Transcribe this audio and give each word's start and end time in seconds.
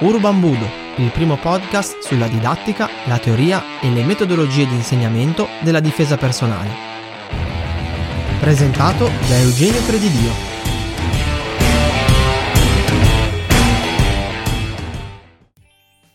Urban 0.00 0.38
Budo, 0.38 0.64
il 0.98 1.10
primo 1.10 1.36
podcast 1.36 1.98
sulla 1.98 2.28
didattica, 2.28 2.88
la 3.06 3.18
teoria 3.18 3.80
e 3.80 3.90
le 3.90 4.04
metodologie 4.04 4.64
di 4.64 4.76
insegnamento 4.76 5.48
della 5.64 5.80
difesa 5.80 6.16
personale. 6.16 6.70
Presentato 8.38 9.06
da 9.06 9.38
Eugenio 9.38 9.82
Credidio. 9.82 10.30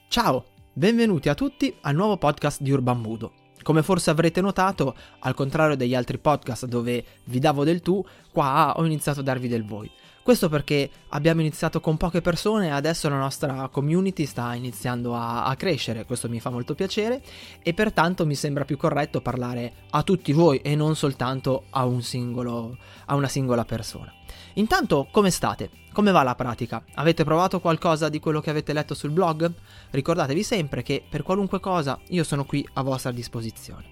Ciao, 0.07 0.45
benvenuti 0.71 1.27
a 1.27 1.33
tutti 1.33 1.75
al 1.81 1.93
nuovo 1.93 2.15
podcast 2.15 2.61
di 2.61 2.71
Urban 2.71 3.01
Budo. 3.01 3.33
Come 3.63 3.83
forse 3.83 4.09
avrete 4.09 4.39
notato, 4.39 4.95
al 5.19 5.33
contrario 5.33 5.75
degli 5.75 5.93
altri 5.93 6.19
podcast 6.19 6.67
dove 6.67 7.03
vi 7.25 7.39
davo 7.39 7.65
del 7.65 7.81
tu, 7.81 8.01
qua 8.31 8.75
ho 8.77 8.85
iniziato 8.85 9.19
a 9.19 9.23
darvi 9.23 9.49
del 9.49 9.65
voi. 9.65 9.91
Questo 10.23 10.47
perché 10.47 10.89
abbiamo 11.09 11.41
iniziato 11.41 11.81
con 11.81 11.97
poche 11.97 12.21
persone 12.21 12.67
e 12.67 12.69
adesso 12.69 13.09
la 13.09 13.17
nostra 13.17 13.67
community 13.67 14.25
sta 14.25 14.53
iniziando 14.53 15.13
a, 15.15 15.43
a, 15.43 15.55
crescere, 15.57 16.05
questo 16.05 16.29
mi 16.29 16.39
fa 16.39 16.49
molto 16.49 16.75
piacere 16.75 17.21
e 17.61 17.73
pertanto 17.73 18.25
mi 18.25 18.33
sembra 18.33 18.63
più 18.63 18.77
corretto 18.77 19.19
parlare 19.19 19.73
a 19.89 20.01
tutti 20.01 20.31
voi 20.31 20.59
e 20.59 20.77
non 20.77 20.95
soltanto 20.95 21.65
a, 21.71 21.83
un 21.83 22.01
singolo, 22.01 22.77
a 23.07 23.15
una 23.15 23.27
singola 23.27 23.65
persona. 23.65 24.13
Intanto, 24.53 25.09
come 25.11 25.29
state? 25.29 25.69
Come 25.91 26.11
va 26.11 26.23
la 26.23 26.35
pratica? 26.35 26.85
Avete 26.93 27.25
provato 27.25 27.59
qualcosa 27.59 28.07
di 28.07 28.21
quello 28.21 28.39
che 28.39 28.49
avete 28.49 28.71
letto 28.71 28.93
sul 28.93 29.11
blog? 29.11 29.51
Ricordatevi 29.89 30.41
sempre 30.41 30.83
che 30.83 31.03
per 31.07 31.23
qualunque 31.23 31.59
cosa 31.59 31.99
io 32.07 32.23
sono 32.23 32.45
qui 32.45 32.65
a 32.75 32.81
vostra 32.81 33.11
disposizione. 33.11 33.91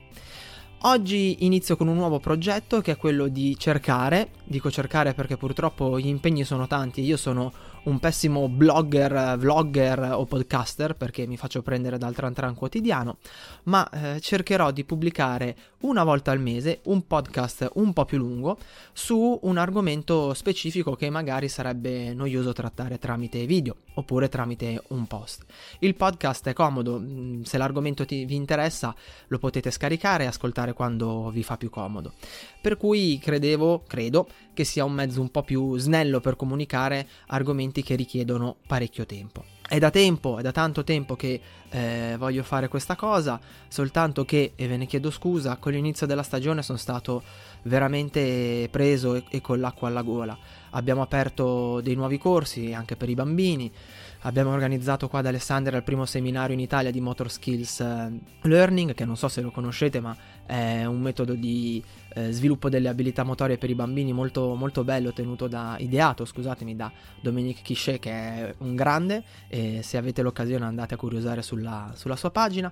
Oggi 0.83 1.45
inizio 1.45 1.77
con 1.77 1.87
un 1.87 1.95
nuovo 1.95 2.17
progetto 2.17 2.81
che 2.81 2.93
è 2.93 2.97
quello 2.97 3.27
di 3.27 3.55
cercare, 3.55 4.29
dico 4.43 4.71
cercare 4.71 5.13
perché 5.13 5.37
purtroppo 5.37 5.99
gli 5.99 6.07
impegni 6.07 6.43
sono 6.43 6.65
tanti, 6.65 7.03
io 7.03 7.17
sono 7.17 7.53
un 7.83 7.99
pessimo 7.99 8.47
blogger, 8.47 9.37
vlogger 9.37 10.11
o 10.13 10.25
podcaster 10.25 10.95
perché 10.95 11.25
mi 11.25 11.37
faccio 11.37 11.61
prendere 11.61 11.97
dal 11.97 12.13
tran 12.13 12.33
tran 12.33 12.55
quotidiano, 12.55 13.17
ma 13.63 13.89
eh, 13.89 14.19
cercherò 14.19 14.71
di 14.71 14.83
pubblicare 14.83 15.55
una 15.81 16.03
volta 16.03 16.31
al 16.31 16.39
mese 16.39 16.81
un 16.85 17.07
podcast 17.07 17.71
un 17.75 17.93
po' 17.93 18.05
più 18.05 18.17
lungo 18.17 18.57
su 18.93 19.39
un 19.43 19.57
argomento 19.57 20.33
specifico 20.33 20.95
che 20.95 21.09
magari 21.09 21.47
sarebbe 21.47 22.13
noioso 22.13 22.53
trattare 22.53 22.99
tramite 22.99 23.45
video 23.45 23.77
oppure 23.95 24.29
tramite 24.29 24.81
un 24.89 25.07
post. 25.07 25.45
Il 25.79 25.95
podcast 25.95 26.47
è 26.47 26.53
comodo, 26.53 26.99
mm, 26.99 27.41
se 27.41 27.57
l'argomento 27.57 28.05
ti, 28.05 28.25
vi 28.25 28.35
interessa 28.35 28.95
lo 29.27 29.37
potete 29.37 29.71
scaricare 29.71 30.23
e 30.23 30.27
ascoltare 30.27 30.73
quando 30.73 31.29
vi 31.29 31.43
fa 31.43 31.57
più 31.57 31.69
comodo. 31.69 32.13
Per 32.61 32.77
cui 32.77 33.19
credevo, 33.19 33.83
credo, 33.87 34.27
che 34.53 34.63
sia 34.63 34.83
un 34.83 34.93
mezzo 34.93 35.21
un 35.21 35.29
po' 35.29 35.43
più 35.43 35.77
snello 35.77 36.19
per 36.19 36.35
comunicare 36.35 37.07
argomenti 37.27 37.83
che 37.83 37.95
richiedono 37.95 38.57
parecchio 38.67 39.05
tempo. 39.05 39.43
È 39.71 39.79
da 39.79 39.89
tempo, 39.89 40.37
è 40.37 40.41
da 40.41 40.51
tanto 40.51 40.83
tempo 40.83 41.15
che 41.15 41.39
eh, 41.69 42.15
voglio 42.17 42.43
fare 42.43 42.67
questa 42.67 42.97
cosa, 42.97 43.39
soltanto 43.69 44.25
che, 44.25 44.51
e 44.55 44.67
ve 44.67 44.75
ne 44.75 44.85
chiedo 44.85 45.09
scusa, 45.09 45.55
con 45.55 45.71
l'inizio 45.71 46.05
della 46.05 46.23
stagione 46.23 46.61
sono 46.61 46.77
stato 46.77 47.23
veramente 47.63 48.67
preso 48.69 49.15
e, 49.15 49.23
e 49.29 49.39
con 49.39 49.61
l'acqua 49.61 49.87
alla 49.87 50.01
gola. 50.01 50.37
Abbiamo 50.71 51.01
aperto 51.01 51.79
dei 51.79 51.95
nuovi 51.95 52.17
corsi 52.17 52.73
anche 52.73 52.97
per 52.97 53.07
i 53.07 53.13
bambini, 53.13 53.71
abbiamo 54.21 54.51
organizzato 54.51 55.07
qua 55.07 55.19
ad 55.19 55.25
Alessandria 55.25 55.77
il 55.77 55.83
primo 55.83 56.05
seminario 56.05 56.53
in 56.53 56.59
Italia 56.59 56.91
di 56.91 57.01
Motor 57.01 57.31
Skills 57.31 57.79
eh, 57.79 58.19
Learning, 58.41 58.93
che 58.93 59.05
non 59.05 59.17
so 59.17 59.27
se 59.27 59.41
lo 59.41 59.51
conoscete, 59.51 59.99
ma 59.99 60.15
è 60.45 60.85
un 60.85 60.99
metodo 60.99 61.33
di 61.33 61.83
eh, 62.13 62.31
sviluppo 62.31 62.69
delle 62.69 62.89
abilità 62.89 63.23
motorie 63.23 63.57
per 63.57 63.69
i 63.69 63.75
bambini 63.75 64.13
molto, 64.13 64.53
molto 64.55 64.83
bello, 64.83 65.13
tenuto 65.13 65.47
da, 65.47 65.75
ideato 65.79 66.25
scusatemi, 66.25 66.75
da 66.75 66.91
Dominique 67.21 67.63
Quichet 67.63 67.99
che 67.99 68.11
è 68.11 68.55
un 68.59 68.75
grande 68.75 69.23
e 69.47 69.81
se 69.81 69.97
avete 69.97 70.21
l'occasione 70.21 70.65
andate 70.65 70.93
a 70.93 70.97
curiosare 70.97 71.41
sulla, 71.41 71.91
sulla 71.95 72.15
sua 72.15 72.31
pagina. 72.31 72.71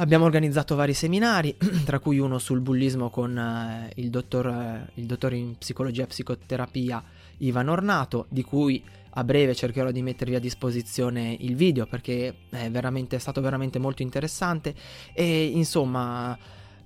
Abbiamo 0.00 0.26
organizzato 0.26 0.76
vari 0.76 0.94
seminari, 0.94 1.56
tra 1.84 1.98
cui 1.98 2.18
uno 2.18 2.38
sul 2.38 2.60
bullismo 2.60 3.10
con 3.10 3.36
eh, 3.36 3.90
il, 3.96 4.10
dottor, 4.10 4.46
eh, 4.46 4.90
il 4.94 5.06
dottor 5.06 5.32
in 5.32 5.56
psicologia 5.58 6.04
e 6.04 6.06
psicoterapia 6.06 7.02
Ivan 7.38 7.68
Ornato, 7.68 8.26
di 8.28 8.42
cui 8.42 8.82
a 9.10 9.24
breve 9.24 9.54
cercherò 9.54 9.90
di 9.90 10.02
mettervi 10.02 10.34
a 10.34 10.40
disposizione 10.40 11.36
il 11.40 11.56
video 11.56 11.86
perché 11.86 12.34
è, 12.50 12.70
veramente, 12.70 13.16
è 13.16 13.18
stato 13.18 13.40
veramente 13.40 13.78
molto 13.78 14.02
interessante 14.02 14.74
e 15.12 15.46
insomma 15.46 16.38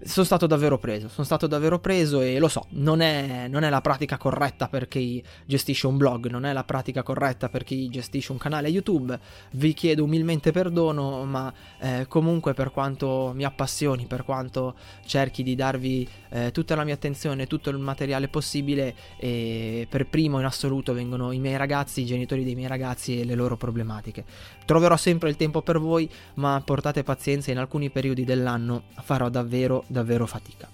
sono 0.05 0.25
stato 0.25 0.47
davvero 0.47 0.79
preso, 0.79 1.09
sono 1.09 1.25
stato 1.25 1.47
davvero 1.47 1.79
preso 1.79 2.21
e 2.21 2.39
lo 2.39 2.49
so, 2.49 2.67
non 2.71 3.01
è, 3.01 3.47
non 3.49 3.63
è, 3.63 3.71
la 3.71 3.81
pratica 3.81 4.17
corretta 4.17 4.69
per 4.69 4.89
chi 4.89 5.23
gestisce 5.45 5.87
un 5.87 5.97
blog, 5.97 6.29
non 6.29 6.45
è 6.45 6.53
la 6.53 6.65
pratica 6.65 7.03
corretta 7.03 7.49
per 7.49 7.63
chi 7.63 7.89
gestisce 7.89 8.33
un 8.33 8.39
canale 8.39 8.69
YouTube, 8.69 9.19
vi 9.53 9.73
chiedo 9.75 10.05
umilmente 10.05 10.51
perdono, 10.51 11.25
ma 11.25 11.53
eh, 11.79 12.07
comunque 12.09 12.55
per 12.55 12.71
quanto 12.71 13.33
mi 13.35 13.45
appassioni, 13.45 14.07
per 14.07 14.25
quanto 14.25 14.75
cerchi 15.05 15.43
di 15.43 15.55
darvi 15.55 16.09
eh, 16.31 16.51
tutta 16.51 16.75
la 16.75 16.85
mia 16.85 16.95
attenzione, 16.95 17.47
tutto 17.47 17.71
il 17.71 17.79
materiale 17.79 18.29
possibile, 18.29 18.95
e 19.17 19.87
per 19.89 20.07
primo 20.09 20.39
in 20.39 20.45
assoluto 20.45 20.93
vengono 20.93 21.31
i 21.33 21.39
miei 21.39 21.57
ragazzi, 21.57 22.03
i 22.03 22.07
genitori 22.07 22.45
dei 22.45 22.55
miei 22.55 22.69
ragazzi 22.69 23.21
e 23.21 23.25
le 23.25 23.35
loro 23.35 23.57
problematiche. 23.57 24.25
Troverò 24.65 24.97
sempre 24.97 25.29
il 25.29 25.37
tempo 25.37 25.63
per 25.63 25.79
voi, 25.79 26.11
ma 26.35 26.61
portate 26.65 27.03
pazienza, 27.03 27.51
in 27.51 27.59
alcuni 27.59 27.91
periodi 27.91 28.25
dell'anno 28.25 28.85
farò 29.03 29.29
davvero 29.29 29.85
davvero 29.93 30.27
fatica. 30.27 30.69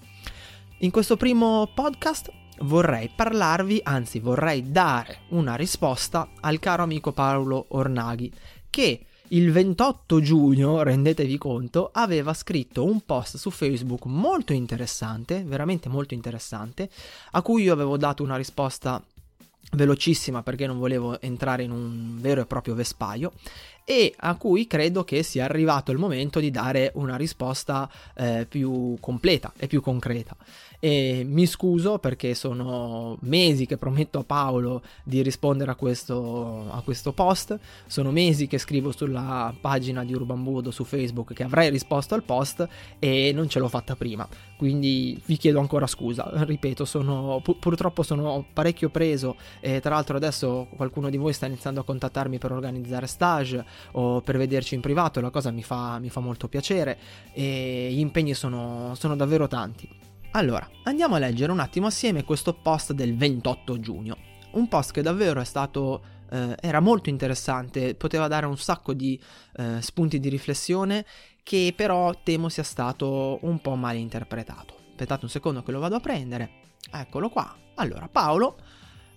In 0.79 0.91
questo 0.91 1.17
primo 1.17 1.69
podcast 1.73 2.31
vorrei 2.61 3.11
parlarvi, 3.15 3.81
anzi 3.83 4.19
vorrei 4.19 4.71
dare 4.71 5.19
una 5.29 5.55
risposta 5.55 6.29
al 6.39 6.59
caro 6.59 6.83
amico 6.83 7.11
Paolo 7.11 7.65
Ornaghi 7.69 8.31
che 8.69 9.05
il 9.31 9.51
28 9.51 10.21
giugno, 10.21 10.81
rendetevi 10.81 11.37
conto, 11.37 11.91
aveva 11.93 12.33
scritto 12.33 12.83
un 12.83 13.01
post 13.01 13.37
su 13.37 13.51
Facebook 13.51 14.05
molto 14.05 14.53
interessante, 14.53 15.43
veramente 15.43 15.87
molto 15.87 16.15
interessante, 16.15 16.89
a 17.31 17.41
cui 17.43 17.63
io 17.63 17.73
avevo 17.73 17.97
dato 17.97 18.23
una 18.23 18.37
risposta 18.37 19.03
velocissima 19.71 20.43
perché 20.43 20.67
non 20.67 20.79
volevo 20.79 21.19
entrare 21.21 21.63
in 21.63 21.71
un 21.71 22.17
vero 22.19 22.41
e 22.41 22.45
proprio 22.45 22.75
vespaio 22.75 23.33
e 23.83 24.13
a 24.15 24.35
cui 24.35 24.67
credo 24.67 25.03
che 25.03 25.23
sia 25.23 25.45
arrivato 25.45 25.91
il 25.91 25.97
momento 25.97 26.39
di 26.39 26.51
dare 26.51 26.91
una 26.95 27.15
risposta 27.15 27.89
eh, 28.15 28.45
più 28.47 28.97
completa 28.99 29.51
e 29.57 29.65
più 29.65 29.81
concreta 29.81 30.35
e 30.79 31.23
mi 31.27 31.45
scuso 31.45 31.99
perché 31.99 32.33
sono 32.33 33.17
mesi 33.21 33.65
che 33.65 33.77
prometto 33.77 34.19
a 34.19 34.23
Paolo 34.23 34.81
di 35.03 35.21
rispondere 35.21 35.71
a 35.71 35.75
questo, 35.75 36.71
a 36.71 36.81
questo 36.81 37.11
post, 37.11 37.59
sono 37.85 38.11
mesi 38.11 38.47
che 38.47 38.57
scrivo 38.57 38.91
sulla 38.91 39.53
pagina 39.59 40.05
di 40.05 40.13
Urban 40.13 40.41
Budo 40.41 40.71
su 40.71 40.85
Facebook 40.85 41.33
che 41.33 41.43
avrei 41.43 41.69
risposto 41.69 42.15
al 42.15 42.23
post 42.23 42.67
e 42.97 43.31
non 43.33 43.49
ce 43.49 43.59
l'ho 43.59 43.67
fatta 43.67 43.95
prima, 43.95 44.27
quindi 44.57 45.21
vi 45.25 45.37
chiedo 45.37 45.59
ancora 45.59 45.85
scusa, 45.85 46.29
ripeto, 46.33 46.85
sono, 46.85 47.41
pu- 47.43 47.59
purtroppo 47.59 48.01
sono 48.03 48.45
parecchio 48.53 48.89
preso 48.89 49.35
e 49.59 49.81
tra 49.81 49.95
l'altro 49.95 50.15
adesso 50.15 50.67
qualcuno 50.75 51.09
di 51.09 51.17
voi 51.17 51.33
sta 51.33 51.45
iniziando 51.45 51.81
a 51.81 51.83
contattarmi 51.83 52.37
per 52.37 52.53
organizzare 52.53 53.07
stage 53.07 53.65
o 53.91 54.21
per 54.21 54.37
vederci 54.37 54.75
in 54.75 54.81
privato, 54.81 55.19
la 55.19 55.29
cosa 55.29 55.51
mi 55.51 55.63
fa, 55.63 55.99
mi 55.99 56.09
fa 56.09 56.21
molto 56.21 56.47
piacere 56.47 56.97
e 57.33 57.89
gli 57.91 57.99
impegni 57.99 58.33
sono, 58.33 58.93
sono 58.95 59.15
davvero 59.15 59.47
tanti. 59.47 60.07
Allora, 60.31 60.69
andiamo 60.83 61.15
a 61.15 61.19
leggere 61.19 61.51
un 61.51 61.59
attimo 61.59 61.87
assieme 61.87 62.23
questo 62.23 62.53
post 62.53 62.93
del 62.93 63.17
28 63.17 63.79
giugno. 63.79 64.17
Un 64.51 64.67
post 64.67 64.91
che 64.91 65.01
davvero 65.01 65.41
è 65.41 65.45
stato 65.45 66.03
eh, 66.29 66.55
era 66.59 66.79
molto 66.79 67.09
interessante, 67.09 67.95
poteva 67.95 68.27
dare 68.27 68.45
un 68.45 68.57
sacco 68.57 68.93
di 68.93 69.19
eh, 69.57 69.81
spunti 69.81 70.19
di 70.19 70.29
riflessione 70.29 71.03
che 71.41 71.73
però 71.75 72.13
temo 72.21 72.47
sia 72.47 72.61
stato 72.61 73.39
un 73.41 73.59
po' 73.59 73.73
male 73.73 73.97
interpretato. 73.97 74.75
Aspettate 74.91 75.25
un 75.25 75.31
secondo 75.31 75.63
che 75.63 75.71
lo 75.71 75.79
vado 75.79 75.95
a 75.95 75.99
prendere. 75.99 76.51
Eccolo 76.91 77.29
qua. 77.29 77.55
Allora, 77.75 78.07
Paolo 78.07 78.57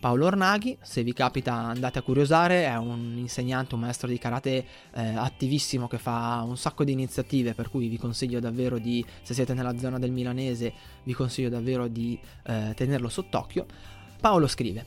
Paolo 0.03 0.27
Ornaghi, 0.27 0.77
se 0.83 1.05
vi 1.05 1.13
capita 1.13 1.55
andate 1.55 2.01
a 2.01 2.03
curiosare, 2.03 2.65
è 2.65 2.77
un 2.77 3.15
insegnante, 3.19 3.77
un 3.77 3.83
maestro 3.83 4.09
di 4.09 4.19
karate 4.19 4.67
eh, 4.95 5.15
attivissimo 5.15 5.87
che 5.87 5.97
fa 5.97 6.43
un 6.45 6.57
sacco 6.57 6.83
di 6.83 6.91
iniziative, 6.91 7.55
per 7.55 7.71
cui 7.71 7.87
vi 7.87 7.99
consiglio 7.99 8.41
davvero 8.41 8.79
di, 8.79 9.07
se 9.23 9.33
siete 9.33 9.55
nella 9.55 9.79
zona 9.79 10.01
del 10.01 10.11
milanese, 10.11 10.73
vi 11.05 11.13
consiglio 11.13 11.49
davvero 11.49 11.87
di 11.87 12.19
eh, 12.47 12.73
tenerlo 12.75 13.09
sott'occhio. 13.09 13.65
Paolo 14.21 14.49
scrive, 14.49 14.87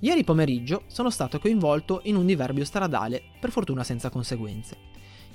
Ieri 0.00 0.24
pomeriggio 0.24 0.82
sono 0.88 1.08
stato 1.08 1.38
coinvolto 1.38 2.02
in 2.04 2.16
un 2.16 2.26
diverbio 2.26 2.66
stradale, 2.66 3.22
per 3.40 3.50
fortuna 3.50 3.82
senza 3.82 4.10
conseguenze. 4.10 4.76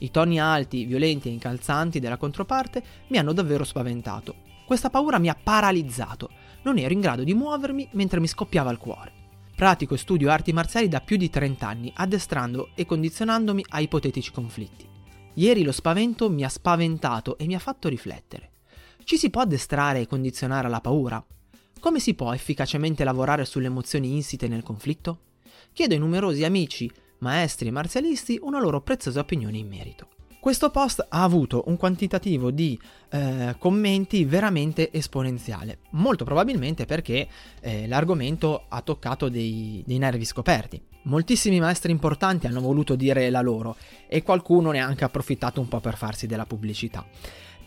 I 0.02 0.12
toni 0.12 0.40
alti, 0.40 0.86
violenti 0.86 1.30
e 1.30 1.32
incalzanti 1.32 2.00
della 2.00 2.18
controparte 2.18 2.84
mi 3.08 3.18
hanno 3.18 3.34
davvero 3.34 3.64
spaventato. 3.64 4.36
Questa 4.68 4.92
paura 4.92 5.18
mi 5.18 5.30
ha 5.30 5.36
paralizzato 5.42 6.30
non 6.64 6.78
ero 6.78 6.94
in 6.94 7.00
grado 7.00 7.24
di 7.24 7.34
muovermi 7.34 7.90
mentre 7.94 8.20
mi 8.20 8.28
scoppiava 8.28 8.72
il 8.72 8.78
cuore. 8.78 9.14
Pratico 9.56 9.94
e 9.94 9.98
studio 9.98 10.32
arti 10.32 10.54
marziali 10.54 10.88
da 10.88 11.02
più 11.02 11.18
di 11.18 11.30
30 11.30 11.68
anni, 11.68 11.92
addestrando 11.96 12.70
e 12.76 12.86
condizionandomi 12.86 13.66
a 13.70 13.82
ipotetici 13.82 14.32
conflitti. 14.32 14.88
Ieri 15.34 15.64
lo 15.64 15.72
spavento 15.72 16.30
mi 16.30 16.44
ha 16.44 16.50
spaventato 16.50 17.38
e 17.38 17.46
mi 17.46 17.56
ha 17.56 17.60
fatto 17.60 17.90
riflettere. 17.90 18.52
Ci 19.04 19.18
si 19.18 19.30
può 19.30 19.42
addestrare 19.42 20.02
e 20.02 20.08
condizionare 20.08 20.68
alla 20.68 20.82
paura? 20.82 21.24
Come 21.80 22.00
si 22.00 22.14
può 22.14 22.34
efficacemente 22.34 23.04
lavorare 23.04 23.46
sulle 23.46 23.68
emozioni 23.68 24.14
insite 24.14 24.48
nel 24.48 24.64
conflitto? 24.64 25.22
Chiedo 25.74 25.94
ai 25.94 26.00
numerosi 26.00 26.44
amici 26.44 26.92
maestri 27.20 27.72
marzialisti 27.72 28.40
una 28.42 28.60
loro 28.60 28.82
preziosa 28.82 29.20
opinione 29.20 29.58
in 29.58 29.68
merito. 29.68 30.08
Questo 30.39 30.69
post 30.69 31.06
ha 31.09 31.21
avuto 31.21 31.63
un 31.68 31.75
quantitativo 31.75 32.50
di 32.50 32.80
eh, 33.09 33.56
commenti 33.59 34.24
veramente 34.24 34.89
esponenziale, 34.89 35.80
molto 35.91 36.24
probabilmente 36.24 36.86
perché 36.86 37.27
eh, 37.59 37.88
l'argomento 37.88 38.63
ha 38.69 38.81
toccato 38.81 39.27
dei, 39.27 39.83
dei 39.86 39.97
nervi 39.97 40.24
scoperti. 40.24 40.81
Moltissimi 41.03 41.59
maestri 41.59 41.91
importanti 41.91 42.47
hanno 42.47 42.62
voluto 42.62 42.95
dire 42.95 43.30
la 43.30 43.41
loro 43.41 43.75
e 44.07 44.24
qualcuno 44.24 44.71
ne 44.71 44.80
ha 44.80 44.86
anche 44.86 45.03
approfittato 45.03 45.59
un 45.59 45.68
po' 45.68 45.81
per 45.81 45.97
farsi 45.97 46.25
della 46.25 46.45
pubblicità. 46.45 47.06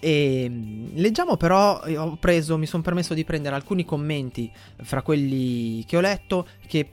E 0.00 0.46
mm, 0.48 0.86
leggiamo 0.94 1.36
però, 1.36 1.82
preso, 2.19 2.56
mi 2.56 2.66
sono 2.66 2.82
permesso 2.82 3.12
di 3.12 3.24
prendere 3.24 3.54
alcuni 3.54 3.84
commenti 3.84 4.50
fra 4.82 5.02
quelli 5.02 5.84
che 5.84 5.98
ho 5.98 6.00
letto 6.00 6.48
che 6.66 6.88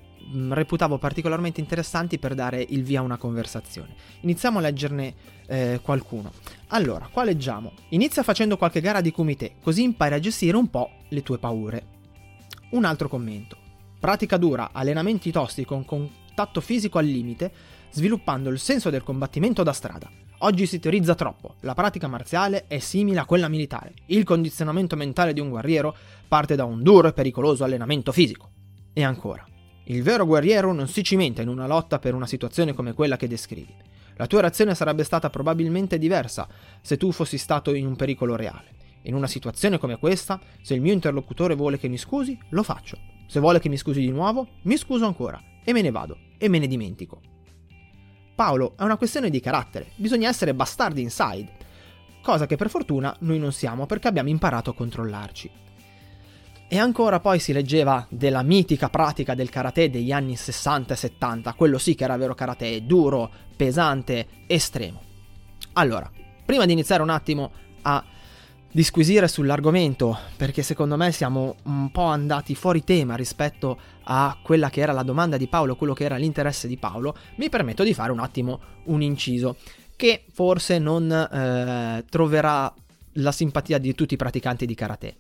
reputavo 0.50 0.98
particolarmente 0.98 1.60
interessanti 1.60 2.20
per 2.20 2.36
dare 2.36 2.66
il 2.70 2.84
via 2.84 3.00
a 3.00 3.04
una 3.04 3.18
conversazione. 3.18 3.96
Iniziamo 4.22 4.60
a 4.60 4.62
leggerne 4.62 5.14
eh, 5.48 5.80
qualcuno. 5.82 6.32
Allora, 6.68 7.10
qua 7.12 7.24
leggiamo. 7.24 7.74
Inizia 7.90 8.24
facendo 8.24 8.58
qualche 8.58 8.82
gara 8.82 9.02
di 9.02 9.12
kumite, 9.12 9.56
così 9.62 9.84
impari 9.84 10.14
a 10.14 10.20
gestire 10.20 10.58
un 10.58 10.70
po' 10.70 10.92
le 11.10 11.24
tue 11.24 11.38
paure. 11.38 11.98
Un 12.72 12.86
altro 12.86 13.08
commento. 13.08 13.58
Pratica 14.00 14.38
dura, 14.38 14.70
allenamenti 14.72 15.32
tosti 15.32 15.66
con 15.66 15.84
contatto 15.84 16.62
fisico 16.62 17.00
al 17.00 17.06
limite, 17.06 17.52
sviluppando 17.92 18.50
il 18.50 18.60
senso 18.60 18.90
del 18.90 19.04
combattimento 19.04 19.64
da 19.64 19.74
strada. 19.74 20.10
Oggi 20.42 20.66
si 20.68 20.80
teorizza 20.80 21.16
troppo, 21.16 21.56
la 21.62 21.74
pratica 21.74 22.08
marziale 22.08 22.66
è 22.68 22.80
simile 22.80 23.20
a 23.20 23.26
quella 23.26 23.50
militare. 23.50 23.94
Il 24.06 24.24
condizionamento 24.24 24.96
mentale 24.96 25.34
di 25.34 25.42
un 25.42 25.50
guerriero 25.50 25.94
parte 26.30 26.56
da 26.56 26.64
un 26.64 26.82
duro 26.82 27.10
e 27.10 27.14
pericoloso 27.14 27.66
allenamento 27.66 28.14
fisico. 28.14 28.52
E 28.94 29.04
ancora. 29.04 29.46
Il 29.92 30.04
vero 30.04 30.24
guerriero 30.24 30.72
non 30.72 30.88
si 30.88 31.04
cimenta 31.04 31.42
in 31.42 31.48
una 31.48 31.66
lotta 31.66 31.98
per 31.98 32.14
una 32.14 32.28
situazione 32.28 32.74
come 32.74 32.94
quella 32.94 33.18
che 33.18 33.28
descrivi. 33.28 33.74
La 34.18 34.28
tua 34.28 34.42
reazione 34.42 34.76
sarebbe 34.76 35.04
stata 35.04 35.32
probabilmente 35.32 35.98
diversa 35.98 36.48
se 36.80 36.96
tu 36.96 37.12
fossi 37.12 37.40
stato 37.40 37.74
in 37.74 37.88
un 37.88 37.96
pericolo 37.96 38.36
reale. 38.36 38.76
In 39.04 39.16
una 39.16 39.26
situazione 39.26 39.80
come 39.80 39.98
questa, 39.98 40.40
se 40.62 40.76
il 40.76 40.82
mio 40.82 40.94
interlocutore 40.94 41.56
vuole 41.56 41.80
che 41.80 41.88
mi 41.88 41.98
scusi, 41.98 42.38
lo 42.50 42.62
faccio. 42.62 43.00
Se 43.26 43.40
vuole 43.40 43.60
che 43.60 43.68
mi 43.68 43.78
scusi 43.78 44.02
di 44.02 44.12
nuovo, 44.12 44.48
mi 44.64 44.78
scuso 44.78 45.08
ancora 45.08 45.42
e 45.64 45.74
me 45.74 45.82
ne 45.82 45.90
vado 45.90 46.18
e 46.38 46.48
me 46.50 46.60
ne 46.60 46.68
dimentico. 46.68 47.20
Paolo, 48.36 48.76
è 48.78 48.84
una 48.84 48.98
questione 48.98 49.32
di 49.32 49.40
carattere, 49.40 49.94
bisogna 49.96 50.30
essere 50.30 50.54
bastardi 50.54 51.02
inside, 51.02 51.52
cosa 52.22 52.46
che 52.46 52.58
per 52.58 52.70
fortuna 52.70 53.16
noi 53.22 53.40
non 53.40 53.52
siamo 53.52 53.88
perché 53.88 54.08
abbiamo 54.08 54.30
imparato 54.30 54.70
a 54.70 54.76
controllarci. 54.76 55.50
E 56.72 56.78
ancora 56.78 57.20
poi 57.20 57.40
si 57.40 57.52
leggeva 57.52 58.06
della 58.10 58.44
mitica 58.44 58.90
pratica 58.90 59.34
del 59.34 59.50
karate 59.50 59.90
degli 59.90 60.12
anni 60.12 60.36
60 60.36 60.94
e 60.94 60.98
70, 60.98 61.54
quello 61.54 61.80
sì 61.80 61.96
che 61.96 62.04
era 62.04 62.16
vero 62.16 62.36
karate, 62.36 62.86
duro, 62.86 63.28
pesante, 63.56 64.28
estremo. 64.46 65.02
Allora, 65.74 66.08
prima 66.46 66.68
di 66.68 66.74
iniziare 66.74 67.02
un 67.02 67.10
attimo 67.10 67.52
a 67.82 68.06
disquisire 68.72 69.28
sull'argomento, 69.28 70.16
perché 70.38 70.62
secondo 70.62 70.96
me 70.96 71.12
siamo 71.12 71.56
un 71.64 71.90
po' 71.90 72.04
andati 72.04 72.54
fuori 72.54 72.84
tema 72.84 73.16
rispetto 73.16 73.80
a 74.04 74.38
quella 74.40 74.70
che 74.70 74.82
era 74.82 74.92
la 74.92 75.02
domanda 75.02 75.38
di 75.38 75.48
Paolo, 75.48 75.76
quello 75.76 75.94
che 75.94 76.04
era 76.04 76.18
l'interesse 76.18 76.68
di 76.68 76.78
Paolo, 76.78 77.16
mi 77.38 77.50
permetto 77.50 77.82
di 77.84 77.96
fare 77.96 78.12
un 78.12 78.20
attimo 78.20 78.60
un 78.84 79.02
inciso 79.02 79.58
che 79.96 80.26
forse 80.32 80.78
non 80.78 81.12
eh, 81.12 82.06
troverà 82.08 82.72
la 83.14 83.32
simpatia 83.32 83.80
di 83.80 83.96
tutti 83.96 84.14
i 84.14 84.18
praticanti 84.18 84.68
di 84.68 84.76
karate. 84.76 85.16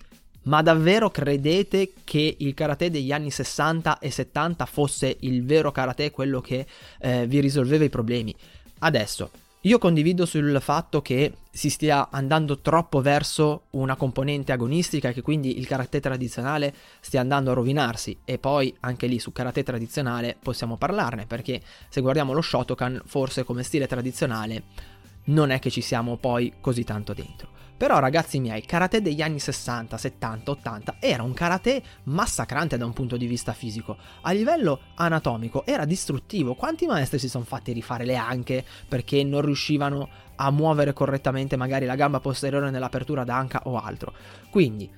Ma 0.49 0.63
davvero 0.63 1.11
credete 1.11 1.93
che 2.03 2.35
il 2.39 2.55
karate 2.55 2.89
degli 2.89 3.11
anni 3.11 3.29
60 3.29 3.99
e 3.99 4.09
70 4.09 4.65
fosse 4.65 5.15
il 5.19 5.45
vero 5.45 5.71
karate, 5.71 6.09
quello 6.09 6.41
che 6.41 6.65
eh, 7.01 7.27
vi 7.27 7.39
risolveva 7.39 7.83
i 7.83 7.89
problemi? 7.89 8.33
Adesso, 8.79 9.29
io 9.61 9.77
condivido 9.77 10.25
sul 10.25 10.57
fatto 10.59 11.03
che 11.03 11.33
si 11.51 11.69
stia 11.69 12.09
andando 12.09 12.61
troppo 12.61 12.99
verso 12.99 13.65
una 13.71 13.95
componente 13.95 14.51
agonistica 14.51 15.09
e 15.09 15.13
che 15.13 15.21
quindi 15.21 15.59
il 15.59 15.67
karate 15.67 15.99
tradizionale 15.99 16.73
stia 16.99 17.21
andando 17.21 17.51
a 17.51 17.53
rovinarsi 17.53 18.17
e 18.25 18.39
poi 18.39 18.75
anche 18.79 19.05
lì 19.05 19.19
su 19.19 19.31
karate 19.31 19.61
tradizionale 19.61 20.35
possiamo 20.41 20.77
parlarne 20.77 21.27
perché 21.27 21.61
se 21.89 22.01
guardiamo 22.01 22.33
lo 22.33 22.41
Shotokan 22.41 23.03
forse 23.05 23.43
come 23.43 23.61
stile 23.61 23.85
tradizionale 23.85 24.63
non 25.25 25.51
è 25.51 25.59
che 25.59 25.69
ci 25.69 25.81
siamo 25.81 26.17
poi 26.17 26.53
così 26.59 26.83
tanto 26.83 27.13
dentro. 27.13 27.58
Però 27.79 27.97
ragazzi 27.99 28.41
miei, 28.41 28.65
karate 28.65 29.01
degli 29.01 29.21
anni 29.21 29.39
60, 29.39 29.97
70, 29.97 30.51
80 30.51 30.95
era 30.99 31.23
un 31.23 31.31
karate 31.31 31.81
massacrante 32.03 32.75
da 32.77 32.83
un 32.83 32.91
punto 32.91 33.15
di 33.15 33.25
vista 33.25 33.53
fisico. 33.53 33.95
A 34.23 34.33
livello 34.33 34.81
anatomico 34.95 35.65
era 35.65 35.85
distruttivo. 35.85 36.55
Quanti 36.55 36.85
maestri 36.85 37.19
si 37.19 37.29
sono 37.29 37.45
fatti 37.45 37.71
rifare 37.71 38.03
le 38.03 38.17
anche 38.17 38.65
perché 38.85 39.23
non 39.23 39.43
riuscivano 39.43 40.09
a 40.35 40.51
muovere 40.51 40.91
correttamente 40.91 41.55
magari 41.55 41.85
la 41.85 41.95
gamba 41.95 42.19
posteriore 42.19 42.69
nell'apertura 42.69 43.23
d'anca 43.23 43.61
o 43.63 43.79
altro. 43.79 44.11
Quindi 44.49 44.91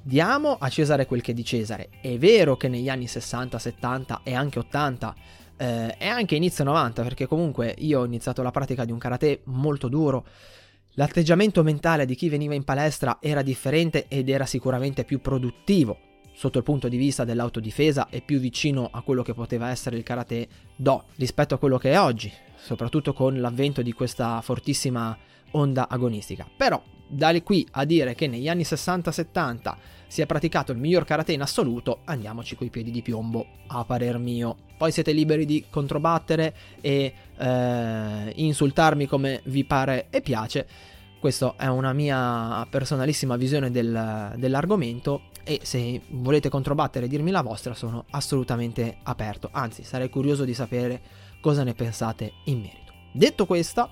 diamo 0.00 0.56
a 0.56 0.68
Cesare 0.68 1.06
quel 1.06 1.22
che 1.22 1.32
è 1.32 1.34
di 1.34 1.44
Cesare. 1.44 1.88
È 2.00 2.16
vero 2.16 2.56
che 2.56 2.68
negli 2.68 2.88
anni 2.88 3.08
60, 3.08 3.58
70 3.58 4.20
e 4.22 4.34
anche 4.34 4.60
80 4.60 5.14
eh, 5.56 5.96
e 5.98 6.06
anche 6.06 6.36
inizio 6.36 6.62
90, 6.62 7.02
perché 7.02 7.26
comunque 7.26 7.74
io 7.78 7.98
ho 7.98 8.04
iniziato 8.04 8.40
la 8.42 8.52
pratica 8.52 8.84
di 8.84 8.92
un 8.92 8.98
karate 8.98 9.40
molto 9.46 9.88
duro 9.88 10.24
L'atteggiamento 10.94 11.62
mentale 11.62 12.04
di 12.04 12.16
chi 12.16 12.28
veniva 12.28 12.54
in 12.54 12.64
palestra 12.64 13.18
era 13.20 13.42
differente 13.42 14.06
ed 14.08 14.28
era 14.28 14.44
sicuramente 14.44 15.04
più 15.04 15.20
produttivo 15.20 15.98
sotto 16.32 16.58
il 16.58 16.64
punto 16.64 16.88
di 16.88 16.96
vista 16.96 17.24
dell'autodifesa 17.24 18.08
e 18.08 18.22
più 18.22 18.40
vicino 18.40 18.88
a 18.90 19.02
quello 19.02 19.22
che 19.22 19.32
poteva 19.32 19.68
essere 19.68 19.96
il 19.96 20.02
karate 20.02 20.48
do 20.74 21.04
rispetto 21.16 21.54
a 21.54 21.58
quello 21.58 21.78
che 21.78 21.92
è 21.92 22.00
oggi, 22.00 22.32
soprattutto 22.56 23.12
con 23.12 23.40
l'avvento 23.40 23.82
di 23.82 23.92
questa 23.92 24.40
fortissima 24.40 25.16
onda 25.52 25.88
agonistica. 25.88 26.48
Però 26.56 26.82
da 27.06 27.40
qui 27.42 27.66
a 27.72 27.84
dire 27.84 28.14
che 28.14 28.26
negli 28.26 28.48
anni 28.48 28.62
60-70 28.62 29.76
si 30.10 30.22
è 30.22 30.26
praticato 30.26 30.72
il 30.72 30.78
miglior 30.78 31.04
karate 31.04 31.30
in 31.30 31.40
assoluto, 31.40 32.00
andiamoci 32.02 32.56
coi 32.56 32.68
piedi 32.68 32.90
di 32.90 33.00
piombo, 33.00 33.46
a 33.68 33.84
parer 33.84 34.18
mio. 34.18 34.56
Poi 34.76 34.90
siete 34.90 35.12
liberi 35.12 35.46
di 35.46 35.66
controbattere 35.70 36.52
e 36.80 37.14
eh, 37.36 38.32
insultarmi 38.34 39.06
come 39.06 39.40
vi 39.44 39.64
pare 39.64 40.08
e 40.10 40.20
piace. 40.20 40.66
Questa 41.20 41.54
è 41.56 41.68
una 41.68 41.92
mia 41.92 42.66
personalissima 42.68 43.36
visione 43.36 43.70
del, 43.70 44.34
dell'argomento 44.36 45.28
e 45.44 45.60
se 45.62 46.00
volete 46.08 46.48
controbattere 46.48 47.06
e 47.06 47.08
dirmi 47.08 47.30
la 47.30 47.42
vostra 47.42 47.74
sono 47.74 48.04
assolutamente 48.10 48.96
aperto. 49.04 49.48
Anzi, 49.52 49.84
sarei 49.84 50.08
curioso 50.08 50.42
di 50.42 50.54
sapere 50.54 51.00
cosa 51.40 51.62
ne 51.62 51.74
pensate 51.74 52.32
in 52.46 52.58
merito. 52.58 52.92
Detto 53.12 53.46
questo, 53.46 53.90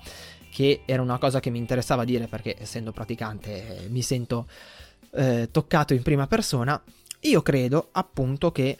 che 0.51 0.81
era 0.85 1.01
una 1.01 1.17
cosa 1.17 1.39
che 1.39 1.49
mi 1.49 1.59
interessava 1.59 2.03
dire 2.03 2.27
perché 2.27 2.57
essendo 2.59 2.91
praticante 2.91 3.87
mi 3.89 4.01
sento 4.01 4.47
eh, 5.11 5.49
toccato 5.51 5.93
in 5.93 6.01
prima 6.01 6.27
persona, 6.27 6.81
io 7.21 7.41
credo 7.41 7.89
appunto 7.91 8.51
che 8.51 8.79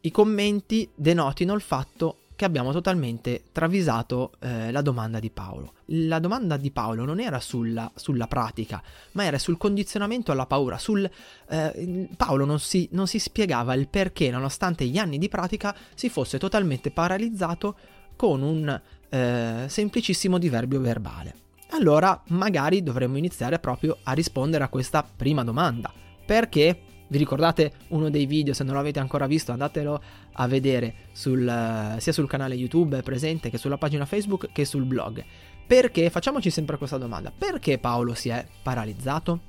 i 0.00 0.10
commenti 0.10 0.88
denotino 0.94 1.54
il 1.54 1.60
fatto 1.60 2.18
che 2.36 2.44
abbiamo 2.44 2.70
totalmente 2.70 3.44
travisato 3.50 4.32
eh, 4.40 4.70
la 4.70 4.82
domanda 4.82 5.18
di 5.18 5.30
Paolo. 5.30 5.72
La 5.86 6.18
domanda 6.18 6.58
di 6.58 6.70
Paolo 6.70 7.04
non 7.04 7.18
era 7.18 7.40
sulla, 7.40 7.90
sulla 7.94 8.26
pratica, 8.26 8.82
ma 9.12 9.24
era 9.24 9.38
sul 9.38 9.56
condizionamento 9.56 10.32
alla 10.32 10.44
paura. 10.44 10.76
Sul, 10.78 11.10
eh, 11.48 12.08
Paolo 12.14 12.44
non 12.44 12.60
si, 12.60 12.88
non 12.92 13.06
si 13.06 13.18
spiegava 13.18 13.72
il 13.72 13.88
perché, 13.88 14.30
nonostante 14.30 14.84
gli 14.84 14.98
anni 14.98 15.16
di 15.16 15.30
pratica, 15.30 15.74
si 15.94 16.10
fosse 16.10 16.38
totalmente 16.38 16.90
paralizzato 16.90 17.76
con 18.16 18.42
un 18.42 18.80
eh, 19.08 19.64
semplicissimo 19.66 20.36
diverbio 20.36 20.80
verbale. 20.80 21.45
Allora 21.70 22.22
magari 22.28 22.82
dovremmo 22.82 23.16
iniziare 23.16 23.58
proprio 23.58 23.98
a 24.04 24.12
rispondere 24.12 24.64
a 24.64 24.68
questa 24.68 25.04
prima 25.04 25.44
domanda. 25.44 25.92
Perché? 26.24 26.80
Vi 27.08 27.18
ricordate 27.18 27.72
uno 27.88 28.10
dei 28.10 28.26
video, 28.26 28.52
se 28.52 28.64
non 28.64 28.74
l'avete 28.74 28.98
ancora 28.98 29.28
visto 29.28 29.52
andatelo 29.52 30.02
a 30.32 30.48
vedere 30.48 30.94
sul, 31.12 31.42
uh, 31.46 32.00
sia 32.00 32.12
sul 32.12 32.26
canale 32.26 32.56
YouTube 32.56 33.00
presente 33.02 33.48
che 33.48 33.58
sulla 33.58 33.78
pagina 33.78 34.04
Facebook 34.04 34.50
che 34.50 34.64
sul 34.64 34.84
blog. 34.84 35.24
Perché? 35.66 36.10
Facciamoci 36.10 36.50
sempre 36.50 36.76
questa 36.78 36.98
domanda. 36.98 37.32
Perché 37.36 37.78
Paolo 37.78 38.14
si 38.14 38.28
è 38.28 38.44
paralizzato? 38.62 39.40